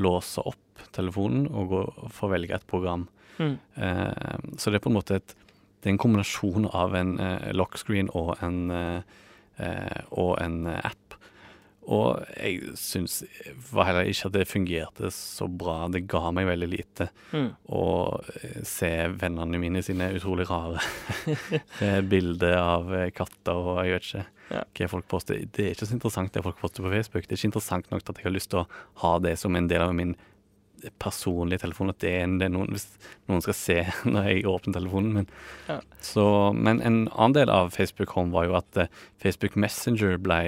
låse 0.00 0.42
opp 0.46 0.84
telefonen 0.94 1.46
og 1.50 1.70
gå 1.70 1.82
få 2.14 2.30
velge 2.32 2.56
et 2.56 2.66
program. 2.70 3.06
Mm. 3.38 3.54
Eh, 3.74 4.34
så 4.58 4.70
det 4.70 4.80
er 4.80 4.84
på 4.84 4.92
en 4.92 4.98
måte 4.98 5.20
et, 5.20 5.34
det 5.80 5.88
er 5.88 5.94
en 5.94 6.02
kombinasjon 6.02 6.68
av 6.76 6.96
en 6.98 7.14
eh, 7.22 7.50
lockscreen 7.56 8.10
og 8.16 8.34
en, 8.44 8.58
eh, 8.74 9.22
eh, 9.64 10.02
og 10.10 10.34
en 10.42 10.66
eh, 10.70 10.82
app. 10.90 11.16
Og 11.88 12.20
jeg 12.36 12.74
syns 12.78 13.22
heller 13.72 14.04
ikke 14.06 14.28
at 14.28 14.34
det 14.36 14.44
fungerte 14.50 15.08
så 15.14 15.46
bra. 15.48 15.88
Det 15.90 16.04
ga 16.10 16.30
meg 16.36 16.46
veldig 16.50 16.68
lite 16.70 17.08
Mm. 17.32 17.48
å 17.72 17.84
eh, 18.42 18.60
se 18.66 18.90
vennene 19.08 19.58
mine 19.62 19.82
sine 19.82 20.10
utrolig 20.18 20.44
rare 20.50 20.80
eh, 21.80 22.00
bilder 22.02 22.56
av 22.58 22.92
eh, 22.94 23.10
katter 23.14 23.54
og 23.56 23.80
jeg 23.86 23.94
vet 23.96 24.08
ikke 24.10 24.26
Ja. 24.50 24.62
hva 24.74 24.88
folk 24.90 25.06
poster. 25.08 25.44
Det 25.46 25.64
er 25.64 25.74
ikke 25.76 25.86
så 25.86 25.94
interessant 25.96 26.32
det 26.34 26.42
folk 26.42 26.58
poster 26.60 26.82
på 26.82 26.90
Facebook. 26.90 27.22
Det 27.26 27.32
er 27.36 27.38
ikke 27.40 27.50
interessant 27.52 27.90
nok 27.92 28.02
til 28.04 28.12
at 28.12 28.18
jeg 28.18 28.26
har 28.28 28.34
lyst 28.34 28.50
til 28.50 28.60
å 28.64 28.68
ha 29.04 29.12
det 29.22 29.36
som 29.38 29.54
en 29.56 29.68
del 29.70 29.80
av 29.84 29.94
min 29.94 30.16
personlige 30.98 31.60
telefon. 31.64 31.90
At 31.92 32.00
det 32.02 32.10
er, 32.22 32.26
det 32.40 32.48
er 32.48 32.54
noen, 32.54 32.70
hvis 32.74 32.86
noen 33.30 33.42
skal 33.44 33.56
se 33.56 33.78
når 34.10 34.26
jeg 34.30 34.46
åpner 34.50 34.76
telefonen 34.78 35.12
min. 35.20 35.28
Ja. 35.68 35.78
Så, 36.02 36.24
men 36.56 36.80
en 36.82 37.02
annen 37.12 37.36
del 37.36 37.52
av 37.52 37.70
Facebook 37.76 38.14
Home 38.18 38.32
var 38.34 38.48
jo 38.50 38.56
at 38.58 38.84
Facebook 39.22 39.54
Messenger 39.60 40.18
ble 40.18 40.40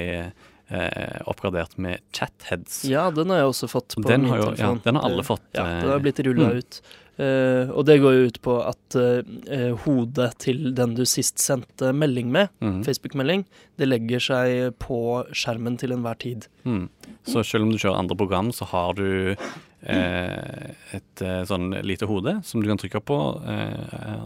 eh, 0.72 1.20
oppgradert 1.28 1.76
med 1.78 2.00
chatheads. 2.16 2.82
Ja, 2.88 3.10
den 3.14 3.28
har 3.30 3.42
jeg 3.44 3.52
også 3.52 3.68
fått 3.70 3.94
på 3.98 4.08
Den 4.08 4.22
min 4.24 4.30
har 4.32 4.38
jo- 4.38 4.50
ja, 4.50 4.56
telefon. 4.56 4.80
den 4.84 4.94
har 4.96 5.04
alle 5.10 5.22
fått, 5.28 5.46
Ja, 5.54 5.66
eh, 5.68 5.80
den 5.82 5.90
har 5.90 6.00
blitt 6.00 6.20
rulla 6.26 6.50
mm. 6.50 6.58
ut. 6.58 6.82
Uh, 7.20 7.68
og 7.76 7.84
det 7.84 7.98
går 8.00 8.14
jo 8.16 8.22
ut 8.30 8.38
på 8.42 8.54
at 8.66 8.94
eh, 8.96 9.74
hodet 9.84 10.30
til 10.40 10.70
den 10.74 10.94
du 10.96 11.02
sist 11.04 11.36
sendte 11.38 11.90
melding 11.92 12.30
med, 12.32 12.48
mm. 12.64 12.78
Facebook-melding, 12.86 13.44
det 13.78 13.86
legger 13.86 14.18
seg 14.24 14.72
på 14.80 14.96
skjermen 15.30 15.76
til 15.78 15.92
enhver 15.92 16.16
tid. 16.18 16.46
Mm. 16.64 16.88
Så 17.28 17.44
selv 17.44 17.66
om 17.68 17.70
du 17.70 17.76
kjører 17.76 17.98
andre 18.00 18.16
program, 18.16 18.48
så 18.50 18.64
har 18.72 18.94
du 18.96 19.36
uh, 19.36 20.72
et 20.96 21.22
sånn 21.46 21.68
lite 21.84 22.08
hode 22.08 22.38
som 22.48 22.62
du 22.62 22.68
kan 22.72 22.80
trykke 22.80 23.04
på, 23.04 23.18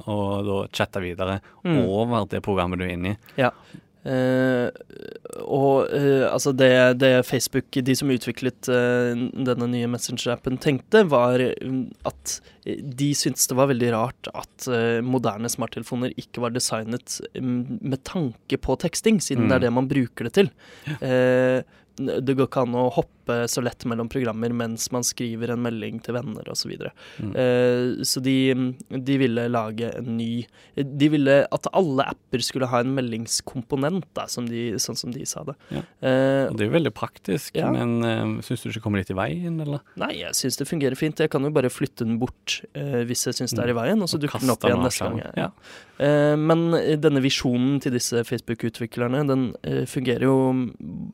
og 0.06 0.46
da 0.46 0.60
chatte 0.72 1.02
videre 1.02 1.40
Mm. 1.66 1.82
over 1.90 2.24
det 2.30 2.40
programmet 2.46 2.78
du 2.78 2.84
er 2.86 2.94
inne 2.94 3.16
i. 3.16 3.42
Eh, 4.06 4.70
og 5.46 5.92
eh, 5.94 6.26
altså 6.26 6.52
det, 6.56 6.98
det 7.00 7.10
Facebook, 7.28 7.70
de 7.70 7.96
som 7.96 8.10
utviklet 8.12 8.68
eh, 8.72 9.14
denne 9.46 9.68
nye 9.72 9.88
Messenger-appen, 9.90 10.58
tenkte, 10.62 11.04
var 11.10 11.40
mm, 11.40 11.82
at 12.08 12.36
eh, 12.66 12.82
de 12.82 13.10
syntes 13.16 13.48
det 13.50 13.56
var 13.58 13.70
veldig 13.72 13.90
rart 13.94 14.30
at 14.34 14.68
moderne 15.06 15.50
smarttelefoner 15.52 16.14
ikke 16.18 16.42
var 16.44 16.54
designet 16.54 17.20
mm, 17.38 17.80
med 17.80 18.02
tanke 18.08 18.60
på 18.60 18.78
teksting, 18.82 19.22
siden 19.22 19.46
Mm. 19.46 19.50
det 19.50 19.56
er 19.56 19.64
det 19.66 19.74
man 19.76 19.88
bruker 19.90 20.26
det 20.26 20.32
til. 20.34 20.48
Eh, 21.00 21.62
det 21.96 22.34
går 22.36 22.48
ikke 22.48 22.64
an 22.66 22.74
å 22.76 22.88
hoppe 22.92 23.15
så 23.48 23.62
lett 23.64 23.84
mellom 23.88 24.08
programmer 24.12 24.52
mens 24.54 24.90
man 24.94 25.04
skriver 25.06 25.50
en 25.54 25.62
melding 25.64 26.00
til 26.04 26.14
venner 26.18 26.46
osv. 26.52 26.66
Så, 26.66 26.70
videre. 26.70 26.90
Mm. 27.22 27.32
Eh, 27.38 28.04
så 28.06 28.20
de, 28.24 28.34
de 28.90 29.16
ville 29.20 29.44
lage 29.48 29.86
en 29.94 30.16
ny 30.16 30.46
De 30.74 31.08
ville 31.12 31.36
at 31.46 31.68
alle 31.78 32.02
apper 32.10 32.42
skulle 32.42 32.66
ha 32.66 32.80
en 32.82 32.90
meldingskomponent, 32.96 34.04
da, 34.18 34.24
som 34.26 34.48
de, 34.48 34.72
sånn 34.82 34.98
som 34.98 35.12
de 35.14 35.22
sa 35.28 35.44
det. 35.46 35.54
Ja. 35.70 35.82
Eh, 36.02 36.48
Og 36.50 36.56
det 36.58 36.66
er 36.66 36.70
jo 36.70 36.74
veldig 36.74 36.94
praktisk, 36.96 37.54
Ja. 37.56 37.70
men 37.70 38.02
uh, 38.02 38.42
syns 38.42 38.62
du 38.64 38.70
ikke 38.70 38.82
kommer 38.86 38.98
litt 39.02 39.10
i 39.10 39.16
veien, 39.18 39.60
eller? 39.62 39.80
nei, 39.96 40.12
jeg 40.20 40.34
syns 40.34 40.58
det 40.58 40.66
fungerer 40.68 40.98
fint. 40.98 41.18
Jeg 41.22 41.30
kan 41.30 41.42
jo 41.46 41.50
bare 41.54 41.70
flytte 41.70 42.04
den 42.04 42.18
bort 42.18 42.60
eh, 42.74 43.02
hvis 43.06 43.26
jeg 43.28 43.38
syns 43.38 43.54
det 43.54 43.62
er 43.64 43.72
i 43.72 43.78
veien, 43.78 44.02
og 44.02 44.10
så 44.10 44.18
dukker 44.20 44.42
den 44.42 44.50
opp 44.52 44.66
igjen 44.66 44.82
neste 44.84 45.06
gang. 45.06 45.22
Ja. 45.38 45.50
Eh, 46.02 46.34
men 46.36 46.66
denne 47.00 47.22
visjonen 47.24 47.78
til 47.84 47.94
disse 47.96 48.24
Facebook-utviklerne, 48.26 49.22
den 49.30 49.46
eh, 49.62 49.84
fungerer 49.88 50.26
jo 50.26 50.36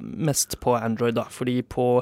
mest 0.00 0.58
på 0.62 0.74
Android, 0.78 1.14
da. 1.18 1.28
Fordi 1.30 1.60
på 1.62 2.01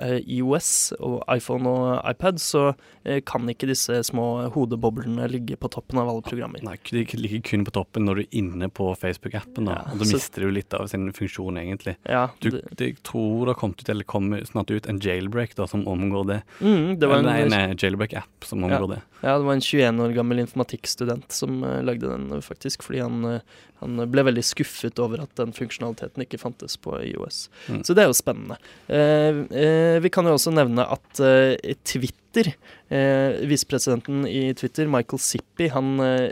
iOS 0.00 0.92
og 1.00 1.22
iPhone 1.32 1.68
og 1.68 2.10
iPad 2.10 2.40
så 2.42 2.62
eh, 3.04 3.20
kan 3.26 3.48
ikke 3.50 3.68
disse 3.70 3.96
små 4.10 4.26
hodeboblene 4.54 5.26
ligge 5.32 5.56
på 5.60 5.70
toppen 5.72 6.00
av 6.02 6.10
alle 6.12 6.24
programmer. 6.26 6.62
Nei, 6.66 6.76
de 6.90 7.04
ligger 7.16 7.42
kun 7.50 7.64
på 7.66 7.74
toppen 7.74 8.06
når 8.06 8.20
du 8.20 8.22
er 8.24 8.38
inne 8.42 8.70
på 8.72 8.90
Facebook-appen. 9.00 9.70
Ja, 9.72 9.80
og 9.90 10.02
da 10.02 10.08
så- 10.08 10.18
mister 10.18 10.46
du 10.46 10.50
litt 10.54 10.74
av 10.76 10.86
sin 10.92 11.10
funksjon, 11.16 11.58
egentlig. 11.60 11.96
Ja, 12.04 12.28
Du, 12.40 12.50
det, 12.50 12.80
jeg 12.80 13.02
tror 13.02 13.46
det 13.46 13.54
har 13.54 13.60
kommet 13.60 13.80
ut, 13.82 13.88
eller 13.88 14.04
kommer 14.04 14.44
snart 14.44 14.70
ut, 14.70 14.86
en 14.86 15.00
jailbreak 15.00 15.54
da, 15.54 15.66
som 15.66 15.86
omgår 15.88 16.26
det. 16.26 16.42
mm, 16.60 16.98
det 17.00 17.08
var 17.08 17.22
Nei, 17.22 17.40
en, 17.42 17.52
en 17.52 17.70
eh, 17.70 17.76
jailbreak-app 17.76 18.44
som 18.44 18.64
omgår 18.64 18.94
det. 18.96 19.00
Ja, 19.20 19.36
det 19.36 19.44
var 19.44 19.52
en 19.52 19.60
21 19.60 20.00
år 20.00 20.14
gammel 20.16 20.40
informatikkstudent 20.40 21.32
som 21.32 21.62
uh, 21.64 21.82
lagde 21.84 22.08
den, 22.08 22.30
eh, 22.32 22.40
faktisk. 22.40 22.82
Fordi 22.86 23.02
han, 23.04 23.24
uh, 23.24 23.58
han 23.82 24.00
ble 24.12 24.24
veldig 24.30 24.44
skuffet 24.44 25.00
over 25.02 25.24
at 25.26 25.34
den 25.36 25.52
funksjonaliteten 25.56 26.24
ikke 26.24 26.40
fantes 26.40 26.78
på 26.80 26.94
IOS. 27.04 27.42
Mm. 27.68 27.82
Så 27.84 27.96
det 27.96 28.04
er 28.04 28.08
jo 28.08 28.16
spennende. 28.16 28.56
Uh, 28.88 29.44
eh, 29.52 29.69
vi 30.04 30.10
kan 30.12 30.26
jo 30.28 30.34
også 30.36 30.52
nevne 30.54 30.84
at 30.94 31.20
eh, 31.24 31.74
Twitter, 31.86 32.52
eh, 32.92 33.40
visepresidenten 33.50 34.22
i 34.28 34.52
Twitter, 34.58 34.86
Michael 34.90 35.20
Sippy, 35.22 35.68
han 35.74 35.92
eh, 36.04 36.30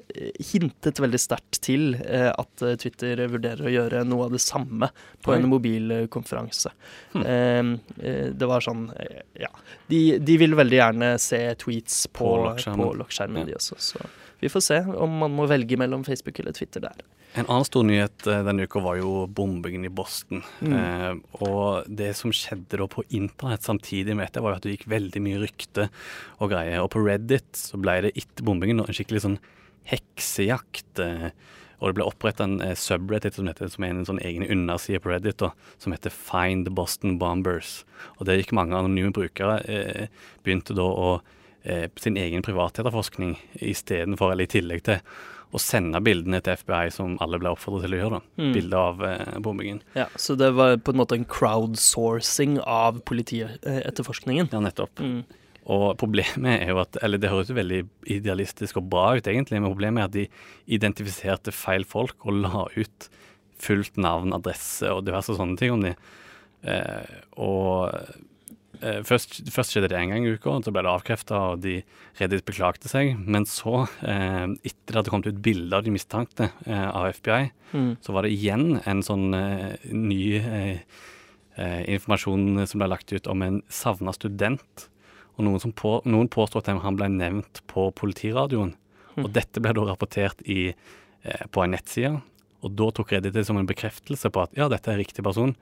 hintet 0.53 1.01
veldig 1.03 1.21
sterkt 1.21 1.61
til 1.67 1.95
eh, 2.05 2.29
at 2.31 2.65
eh, 2.67 2.77
Twitter 2.81 3.25
vurderer 3.33 3.67
å 3.67 3.73
gjøre 3.75 4.05
noe 4.09 4.29
av 4.29 4.37
det 4.37 4.43
samme 4.45 4.91
på 5.25 5.35
Oi. 5.35 5.39
en 5.41 5.49
mobilkonferanse. 5.51 6.73
Hmm. 7.17 7.27
Eh, 7.27 7.73
eh, 8.05 8.25
det 8.39 8.49
var 8.51 8.65
sånn 8.65 8.89
eh, 8.97 9.23
Ja. 9.45 9.51
De, 9.91 10.03
de 10.19 10.39
vil 10.41 10.57
veldig 10.59 10.79
gjerne 10.83 11.13
se 11.23 11.43
tweets 11.63 12.07
på, 12.13 12.33
På 12.67 12.91
lokkskjermen, 12.99 13.45
Ja. 13.47 13.53
de 13.55 13.59
også. 13.61 13.79
Så 13.79 14.09
vi 14.41 14.51
får 14.53 14.63
se 14.63 14.81
om 14.95 15.19
man 15.25 15.33
må 15.35 15.49
velge 15.51 15.77
mellom 15.81 16.05
Facebook 16.07 16.39
eller 16.39 16.53
Twitter 16.55 16.85
der. 16.85 17.01
En 17.37 17.45
annen 17.45 17.67
stor 17.69 17.85
nyhet 17.85 18.27
eh, 18.27 18.41
denne 18.47 18.65
uka 18.65 18.81
var 18.83 18.97
jo 19.01 19.27
bombingen 19.29 19.85
i 19.85 19.93
Boston. 19.93 20.41
Mm. 20.65 20.73
Eh, 20.79 21.43
og 21.45 21.91
det 22.01 22.15
som 22.19 22.33
skjedde 22.35 22.81
da 22.81 22.89
på 22.91 23.05
internett 23.15 23.67
samtidig 23.67 24.17
med 24.17 24.29
dette, 24.29 24.43
var 24.45 24.55
jo 24.55 24.61
at 24.61 24.67
det 24.67 24.75
gikk 24.77 24.89
veldig 24.95 25.23
mye 25.27 25.43
rykte 25.45 25.89
og 26.39 26.55
greier. 26.55 26.81
Og 26.83 26.91
på 26.95 27.05
Reddit 27.05 27.53
så 27.59 27.81
ble 27.81 28.01
det 28.07 28.17
etter 28.17 28.47
bombingen 28.47 28.81
en 28.85 28.97
skikkelig 28.97 29.27
sånn 29.27 29.39
heksejakt. 29.93 31.05
Eh, 31.05 31.31
og 31.79 31.91
det 31.91 31.99
ble 31.99 32.07
oppretta 32.09 32.47
en 32.47 32.59
eh, 32.65 32.75
subreddit 32.79 33.39
som, 33.39 33.49
heter, 33.51 33.71
som 33.71 33.87
er 33.87 33.95
en 33.95 34.07
sånn 34.09 34.23
egen 34.25 34.47
underside 34.51 35.01
på 35.03 35.13
Reddit, 35.13 35.39
da, 35.43 35.53
som 35.79 35.95
heter 35.95 36.15
Find 36.15 36.71
Boston 36.75 37.19
Bombers. 37.21 37.83
Og 38.19 38.27
der 38.27 38.41
gikk 38.41 38.55
mange 38.57 38.79
anonyme 38.79 39.15
brukere 39.15 39.61
eh, 39.71 40.09
begynte 40.47 40.77
da 40.79 40.87
å 40.89 41.11
eh, 41.63 41.87
sin 42.01 42.19
egen 42.19 42.43
privatetterforskning 42.47 43.37
istedenfor, 43.63 44.35
eller 44.35 44.49
i 44.49 44.55
tillegg 44.59 44.85
til, 44.89 45.03
å 45.49 45.61
sende 45.63 46.01
bildene 46.05 46.41
til 46.45 46.59
FBI, 46.61 46.91
som 46.93 47.17
alle 47.25 47.41
ble 47.41 47.55
oppfordret 47.55 47.87
til 47.87 47.97
å 47.97 48.01
gjøre. 48.03 48.21
Mm. 48.37 48.51
Bilder 48.57 48.79
av 48.83 49.05
eh, 49.09 49.37
bombingen. 49.45 49.83
Ja, 49.97 50.09
Så 50.21 50.37
det 50.39 50.51
var 50.59 50.77
på 50.85 50.93
en 50.93 51.01
måte 51.01 51.17
en 51.17 51.29
crowdsourcing 51.29 52.59
av 52.61 53.01
politietterforskningen. 53.09 54.51
Ja, 54.53 54.61
nettopp. 54.65 55.01
Mm. 55.01 55.23
Og 55.69 55.87
problemet 56.01 56.63
er 56.63 56.71
jo 56.73 56.79
at 56.81 56.97
Eller 57.05 57.21
det 57.21 57.29
høres 57.29 57.51
jo 57.51 57.57
veldig 57.59 57.83
idealistisk 58.09 58.79
og 58.81 58.89
bra 58.93 59.11
ut, 59.17 59.27
egentlig, 59.29 59.61
men 59.61 59.71
problemet 59.71 60.03
er 60.03 60.09
at 60.09 60.17
de 60.17 60.77
identifiserte 60.79 61.53
feil 61.53 61.85
folk 61.89 62.29
og 62.29 62.41
la 62.45 62.65
ut 62.77 63.09
fullt 63.59 63.99
navn, 63.99 64.33
adresse 64.37 64.89
og 64.93 65.05
diverse 65.07 65.35
sånne 65.35 65.59
ting 65.59 65.75
om 65.75 65.85
de. 65.85 65.95
Eh, 66.69 67.19
og 67.41 67.89
eh, 67.93 68.17
først, 68.81 69.41
først 69.53 69.73
skjedde 69.75 69.89
det 69.93 69.99
én 69.99 70.13
gang 70.13 70.27
i 70.27 70.35
uka, 70.37 70.55
så 70.65 70.73
ble 70.75 70.83
det 70.87 70.91
avkrefta, 70.93 71.39
og 71.53 71.63
de 71.65 71.81
Reddit 72.21 72.45
beklagte 72.49 72.91
seg. 72.91 73.15
Men 73.19 73.45
så, 73.49 73.87
eh, 74.03 74.47
etter 74.63 74.93
det 74.93 74.99
hadde 75.01 75.13
kommet 75.13 75.31
ut 75.31 75.43
bilder 75.43 75.79
av 75.79 75.85
de 75.87 75.95
mistenkte 75.95 76.51
eh, 76.67 76.89
av 76.89 77.11
FBI, 77.15 77.51
Mm. 77.69 77.99
så 78.01 78.15
var 78.15 78.23
det 78.25 78.31
igjen 78.33 78.79
en 78.89 79.03
sånn 79.05 79.35
eh, 79.37 79.75
ny 79.93 80.39
eh, 80.41 80.79
eh, 81.59 81.83
informasjon 81.93 82.63
som 82.67 82.81
ble 82.81 82.89
lagt 82.89 83.13
ut 83.13 83.27
om 83.29 83.43
en 83.45 83.59
savna 83.69 84.15
student. 84.17 84.87
Og 85.37 85.45
noen, 85.45 85.61
som 85.61 85.75
på, 85.77 85.99
noen 86.09 86.31
påstod 86.33 86.65
at 86.65 86.81
han 86.81 86.97
ble 86.97 87.11
nevnt 87.13 87.61
på 87.69 87.91
politiradioen. 87.93 88.73
Mm. 89.19 89.25
Og 89.27 89.33
dette 89.37 89.61
ble 89.61 89.75
da 89.77 89.85
rapportert 89.85 90.41
i 90.49 90.71
eh, 90.73 91.45
på 91.53 91.63
en 91.63 91.77
nettside. 91.77 92.23
Og 92.65 92.75
da 92.75 92.91
tok 92.91 93.13
Reddit 93.13 93.33
det 93.37 93.47
som 93.47 93.57
en 93.61 93.67
bekreftelse 93.69 94.31
på 94.35 94.43
at 94.43 94.55
ja, 94.59 94.69
dette 94.69 94.91
er 94.91 94.99
riktig 94.99 95.23
person. 95.25 95.55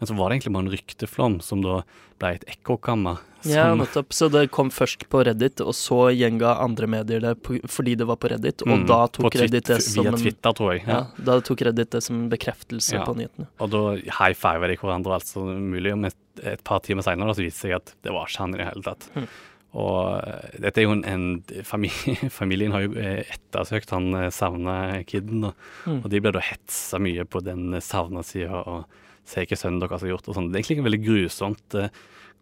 Men 0.00 0.08
så 0.08 0.16
var 0.18 0.28
det 0.30 0.40
egentlig 0.40 0.52
bare 0.54 0.64
en 0.66 0.72
rykteflom 0.72 1.34
som 1.44 1.60
da 1.62 1.82
ble 2.18 2.30
et 2.34 2.44
ekkokammer. 2.50 3.20
Ja, 3.46 3.68
nettopp. 3.74 4.10
Så 4.14 4.28
det 4.32 4.50
kom 4.54 4.70
først 4.70 5.04
på 5.10 5.20
Reddit, 5.26 5.60
og 5.62 5.74
så 5.74 6.08
gjenga 6.14 6.56
andre 6.62 6.86
medier 6.90 7.20
det 7.22 7.32
på, 7.42 7.58
fordi 7.70 7.94
det 7.98 8.06
var 8.08 8.16
på 8.22 8.30
Reddit, 8.32 8.62
og 8.62 8.68
Mm, 8.82 8.86
da 8.88 9.06
tok 9.06 9.34
Reddit 9.34 9.64
det 9.70 9.80
som 9.82 10.02
Via 10.04 10.12
en 10.12 10.18
Twitter, 10.18 10.52
tror 10.58 10.72
jeg. 10.72 10.84
ja, 10.86 10.92
Ja. 10.92 11.06
da 11.24 11.40
tok 11.40 11.62
Reddit 11.62 11.90
det 11.90 12.02
som 12.02 12.16
en 12.24 12.30
bekreftelse 12.30 12.92
Ja. 12.94 13.04
på 13.04 13.14
nyhetene. 13.16 13.46
Og 13.60 13.70
da 13.70 13.94
high 13.96 14.34
fiver 14.34 14.68
de 14.68 14.76
hverandre, 14.76 15.12
alt 15.14 15.26
som 15.26 15.70
mulig. 15.70 15.92
Og 15.92 16.12
et 16.42 16.64
par 16.64 16.80
timer 16.80 17.02
seinere 17.02 17.34
så 17.34 17.42
viste 17.44 17.62
det 17.68 17.70
seg 17.70 17.76
at 17.76 17.94
det 18.02 18.12
var 18.12 18.26
ikke 18.26 18.38
han 18.38 18.54
i 18.54 18.58
det 18.58 18.66
hele 18.72 18.82
tatt. 18.82 19.08
Mm. 19.14 19.28
Og 19.72 20.18
eh, 20.20 20.58
dette 20.60 20.82
er 20.82 20.84
jo 20.84 20.92
en, 20.98 21.04
en 21.08 21.64
familie, 21.64 22.28
Familien 22.40 22.74
har 22.76 22.84
jo 22.84 22.92
eh, 23.00 23.22
ettersøkt 23.32 23.94
han 23.94 24.10
eh, 24.18 24.30
savna 24.34 24.74
kiden, 25.08 25.46
og, 25.48 25.54
Mm. 25.86 26.00
og 26.04 26.10
de 26.12 26.20
ble 26.22 26.30
da 26.36 26.42
hetsa 26.44 26.98
mye 27.02 27.24
på 27.26 27.40
den 27.42 27.78
savna 27.82 28.22
sida 28.26 28.60
og 28.66 28.84
Se 29.24 29.44
ikke 29.44 29.54
sønnen 29.54 29.78
deres 29.78 30.02
har 30.02 30.08
gjort 30.10 30.26
og 30.28 30.34
sånn. 30.34 30.48
Det 30.50 30.56
er 30.58 30.64
egentlig 30.64 30.82
veldig 30.88 30.98
grusomt 31.04 31.74
eh, 31.78 31.92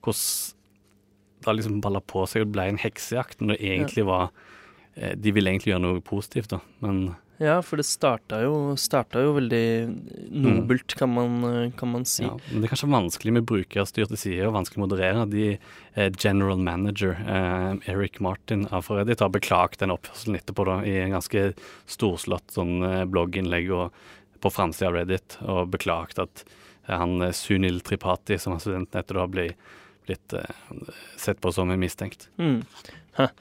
hvordan 0.00 0.56
det 1.44 1.54
liksom 1.58 1.80
balla 1.84 2.00
på 2.00 2.22
seg 2.28 2.46
og 2.46 2.54
ble 2.54 2.64
en 2.70 2.78
heksejakt, 2.80 3.40
når 3.44 3.58
det 3.58 3.68
egentlig 3.68 4.04
var 4.08 4.30
eh, 4.96 5.12
De 5.16 5.32
ville 5.36 5.52
egentlig 5.52 5.74
gjøre 5.74 5.84
noe 5.84 6.00
positivt, 6.04 6.54
da, 6.54 6.60
men 6.80 7.02
Ja, 7.40 7.54
for 7.64 7.80
det 7.80 7.86
starta 7.88 8.42
jo, 8.44 8.74
starta 8.76 9.22
jo 9.24 9.30
veldig 9.38 9.64
nobelt, 10.28 10.92
kan, 10.98 11.08
man, 11.08 11.72
kan 11.72 11.88
man 11.88 12.04
si. 12.04 12.26
Ja, 12.26 12.34
men 12.50 12.60
det 12.60 12.68
er 12.68 12.74
kanskje 12.74 12.90
vanskelig 12.92 13.32
med 13.32 13.46
brukerstyrte 13.48 14.18
sider, 14.20 14.50
og 14.50 14.58
vanskelig 14.58 14.82
å 14.82 14.84
moderere. 14.84 15.22
De 15.32 15.46
eh, 15.54 16.10
general 16.20 16.60
manager, 16.60 17.16
eh, 17.24 17.88
Eric 17.88 18.20
Martin 18.20 18.66
av 18.68 18.90
Reddit, 18.92 19.24
har 19.24 19.32
beklaget 19.32 19.80
den 19.80 19.94
oppførselen 19.94 20.36
etterpå 20.36 20.68
da, 20.68 20.76
i 20.84 20.98
en 21.00 21.16
ganske 21.16 21.46
storslått 21.88 22.52
sånn 22.58 22.76
eh, 22.84 23.06
blogginnlegg 23.08 23.72
og 23.72 23.96
på 24.44 24.52
framsida 24.52 24.90
av 24.90 25.00
Reddit, 25.00 25.40
og 25.40 25.72
beklaget 25.72 26.20
at 26.26 26.44
eh, 26.44 26.92
han 26.92 27.22
eh, 27.24 27.32
Sunil 27.36 27.80
Tripathi, 27.88 28.36
som 28.36 28.58
er 28.58 28.64
studenten 28.66 29.00
etter 29.00 29.16
da, 29.16 29.28
ble 29.32 29.48
blitt 30.04 30.36
eh, 30.36 30.56
sett 31.16 31.40
på 31.40 31.56
som 31.56 31.72
en 31.72 31.80
mistenkt. 31.80 32.28
Mm. 32.36 32.60
Hæ. 33.16 33.32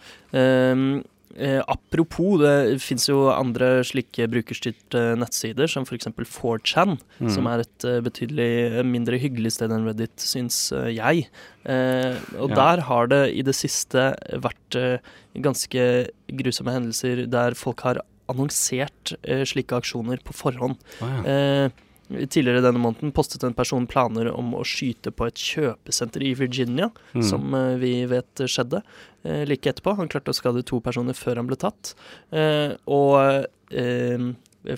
Eh, 1.38 1.62
apropos, 1.70 2.40
det 2.42 2.80
fins 2.82 3.06
jo 3.08 3.28
andre 3.30 3.84
slike 3.86 4.26
brukerstyrte 4.32 5.16
nettsider, 5.20 5.70
som 5.70 5.84
f.eks. 5.86 6.08
4chan, 6.26 6.98
Mm. 7.22 7.30
som 7.30 7.46
er 7.48 7.60
et 7.62 7.86
eh, 7.86 8.00
betydelig 8.02 8.84
mindre 8.86 9.20
hyggelig 9.22 9.52
sted 9.54 9.72
enn 9.72 9.86
Reddit, 9.86 10.16
syns 10.18 10.72
eh, 10.74 10.90
jeg. 10.98 11.28
Eh, 11.66 12.18
og 12.40 12.50
Ja. 12.50 12.56
der 12.56 12.82
har 12.90 13.08
det 13.08 13.22
i 13.38 13.42
det 13.46 13.54
siste 13.56 14.16
vært 14.42 14.76
eh, 14.76 14.98
ganske 15.38 16.10
grusomme 16.34 16.74
hendelser 16.74 17.28
der 17.30 17.54
folk 17.54 17.82
har 17.82 18.02
annonsert 18.28 19.14
eh, 19.24 19.44
slike 19.46 19.78
aksjoner 19.78 20.18
på 20.26 20.34
forhånd. 20.34 20.78
Oh, 21.02 21.08
ja. 21.26 21.70
Tidligere 22.10 22.64
denne 22.66 22.82
måneden 22.82 23.12
postet 23.14 23.44
en 23.46 23.54
person 23.54 23.86
planer 23.86 24.32
om 24.34 24.56
å 24.58 24.64
skyte 24.66 25.12
på 25.14 25.28
et 25.30 25.38
kjøpesenter 25.38 26.24
i 26.26 26.32
Virginia, 26.34 26.88
Mm. 27.14 27.24
som 27.24 27.54
eh, 27.54 27.76
vi 27.78 27.92
vet 28.10 28.44
skjedde 28.50 28.82
eh, 29.24 29.46
like 29.46 29.70
etterpå. 29.70 29.96
Han 29.96 30.10
klarte 30.10 30.34
å 30.34 30.38
skade 30.38 30.64
to 30.66 30.80
personer 30.82 31.14
før 31.14 31.36
han 31.38 31.48
ble 31.48 31.56
tatt. 31.62 31.94
Eh, 32.32 32.74
og 32.90 33.46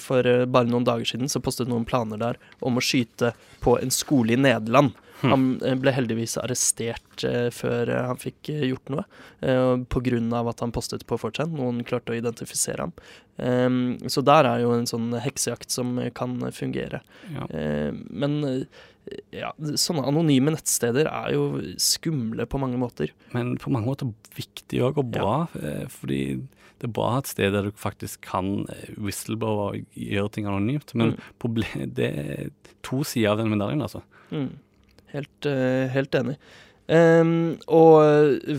for 0.04 0.28
bare 0.46 0.70
noen 0.70 0.84
dager 0.86 1.08
siden 1.08 1.30
så 1.32 1.40
postet 1.42 1.68
noen 1.72 1.86
planer 1.88 2.20
der 2.20 2.38
om 2.62 2.76
å 2.78 2.84
skyte 2.84 3.32
på 3.64 3.78
en 3.82 3.90
skole 3.90 4.36
i 4.36 4.40
Nederland. 4.40 4.92
Hm. 5.22 5.30
Han 5.32 5.44
eh, 5.66 5.76
ble 5.78 5.94
heldigvis 5.94 6.38
arrestert 6.42 7.24
eh, 7.28 7.50
før 7.54 7.90
eh, 7.94 8.06
han 8.10 8.18
fikk 8.22 8.50
gjort 8.66 8.90
noe, 8.94 9.04
pga. 9.42 10.40
at 10.50 10.64
han 10.64 10.74
postet 10.74 11.06
på 11.10 11.18
4chan. 11.22 11.54
Noen 11.58 11.84
klarte 11.88 12.14
å 12.14 12.18
identifisere 12.18 12.88
ham. 12.88 12.94
Em, 13.42 13.98
så 14.10 14.24
der 14.26 14.46
er 14.50 14.64
jo 14.64 14.74
en 14.76 14.88
sånn 14.90 15.12
heksejakt 15.22 15.72
som 15.74 16.00
kan 16.18 16.40
fungere. 16.52 17.02
ja. 17.34 17.46
Eh, 17.50 17.92
men 18.10 18.66
ja, 19.34 19.50
sånne 19.58 20.04
anonyme 20.06 20.54
nettsteder 20.54 21.08
er 21.10 21.34
jo 21.34 21.46
skumle 21.82 22.46
på 22.46 22.60
mange 22.62 22.78
måter. 22.78 23.10
Men 23.34 23.56
på 23.58 23.72
mange 23.74 23.90
måter 23.90 24.12
viktig 24.38 24.82
òg, 24.86 25.00
og 25.02 25.12
bra. 25.12 25.48
Ja. 25.58 25.88
Fordi 25.90 26.22
det 26.82 26.88
er 26.90 26.94
bra 26.94 27.18
at 27.18 27.30
steder 27.30 27.52
der 27.56 27.70
du 27.70 27.78
faktisk 27.78 28.22
kan 28.26 28.66
whistleblower 28.98 29.02
whistleblowe 29.02 29.66
og 29.72 29.98
gjøre 29.98 30.32
ting 30.34 30.46
anonymt. 30.50 30.94
Men 30.94 31.16
Mm. 31.18 31.94
det 31.94 32.10
er 32.18 32.50
to 32.84 33.04
sider 33.04 33.32
av 33.32 33.38
den 33.42 33.50
medaljen, 33.50 33.82
altså. 33.82 34.02
Mm. 34.32 34.52
Helt, 35.12 35.46
eh, 35.46 35.88
helt 35.92 36.16
enig. 36.16 36.38
Ehm, 36.92 37.56
og 37.72 38.52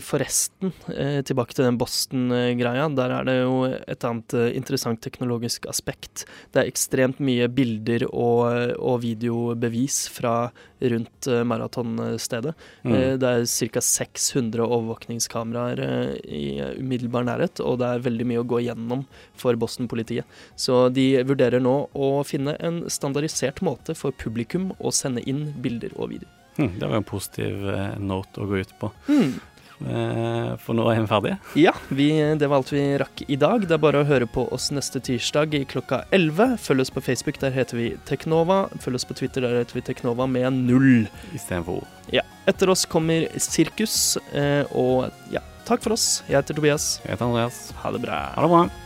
forresten, 0.00 0.72
eh, 0.94 1.20
tilbake 1.26 1.52
til 1.52 1.66
den 1.66 1.76
Boston-greia. 1.76 2.86
Der 2.96 3.12
er 3.18 3.24
det 3.28 3.34
jo 3.42 3.64
et 3.68 4.06
annet 4.08 4.32
eh, 4.34 4.56
interessant 4.56 5.02
teknologisk 5.04 5.66
aspekt. 5.68 6.24
Det 6.52 6.62
er 6.62 6.70
ekstremt 6.70 7.20
mye 7.20 7.48
bilder 7.52 8.06
og, 8.08 8.76
og 8.80 9.02
videobevis 9.04 10.06
fra 10.08 10.50
rundt 10.80 11.28
eh, 11.28 11.44
maratonstedet. 11.44 12.54
Mm. 12.84 12.94
Eh, 12.94 13.16
Det 13.20 13.28
er 13.28 13.44
ca. 13.44 13.80
600 13.80 14.64
overvåkningskameraer 14.64 15.84
eh, 15.84 16.14
i 16.24 16.46
umiddelbar 16.80 17.28
nærhet, 17.28 17.60
og 17.60 17.80
det 17.82 17.92
er 17.92 18.06
veldig 18.08 18.30
mye 18.32 18.40
å 18.40 18.48
gå 18.48 18.62
gjennom 18.64 19.04
for 19.36 19.56
Boston-politiet. 19.60 20.24
Så 20.56 20.86
de 20.88 21.10
vurderer 21.28 21.60
nå 21.60 21.76
å 21.92 22.10
finne 22.24 22.56
en 22.56 22.84
standardisert 22.88 23.60
måte 23.60 23.96
for 23.98 24.16
publikum 24.16 24.72
å 24.80 24.94
sende 24.94 25.24
inn 25.28 25.50
bilder 25.60 25.92
og 25.96 26.14
videoer. 26.16 26.35
Hm, 26.56 26.72
det 26.80 26.88
var 26.88 26.96
en 26.96 27.06
positiv 27.06 27.68
eh, 27.68 27.98
note 28.00 28.42
å 28.42 28.48
gå 28.48 28.62
ut 28.64 28.74
på. 28.80 28.90
Hmm. 29.10 29.36
Eh, 29.84 30.52
for 30.62 30.76
nå 30.76 30.86
er 30.88 31.02
vi 31.02 31.08
ferdige. 31.10 31.36
Ja, 31.60 31.74
vi, 31.88 32.08
det 32.40 32.48
var 32.48 32.62
alt 32.62 32.72
vi 32.72 32.84
rakk 33.00 33.22
i 33.28 33.36
dag. 33.40 33.66
Det 33.68 33.76
er 33.76 33.82
bare 33.82 34.02
å 34.02 34.08
høre 34.08 34.28
på 34.30 34.46
oss 34.54 34.70
neste 34.74 35.02
tirsdag 35.04 35.56
i 35.58 35.64
klokka 35.68 36.04
11. 36.16 36.56
Følg 36.62 36.86
oss 36.86 36.94
på 36.94 37.04
Facebook, 37.04 37.40
der 37.42 37.54
heter 37.56 37.80
vi 37.80 37.90
Teknova. 38.08 38.64
Følg 38.80 39.00
oss 39.00 39.08
på 39.08 39.18
Twitter, 39.18 39.44
der 39.44 39.60
heter 39.60 39.80
vi 39.80 39.84
Teknova 39.90 40.28
med 40.30 40.62
null. 40.70 41.06
Istedenfor 41.36 41.82
ord. 41.82 41.92
Ja. 42.14 42.24
Etter 42.48 42.70
oss 42.72 42.86
kommer 42.88 43.28
Sirkus, 43.42 44.16
eh, 44.32 44.64
og 44.72 45.10
ja, 45.34 45.44
takk 45.68 45.84
for 45.84 45.96
oss. 45.98 46.22
Jeg 46.30 46.40
heter 46.40 46.56
Tobias. 46.56 46.96
Jeg 47.04 47.16
heter 47.16 47.28
Andreas. 47.28 47.62
Ha 47.82 47.94
det 47.94 48.04
bra. 48.06 48.26
Ha 48.38 48.46
det 48.46 48.52
bra. 48.54 48.85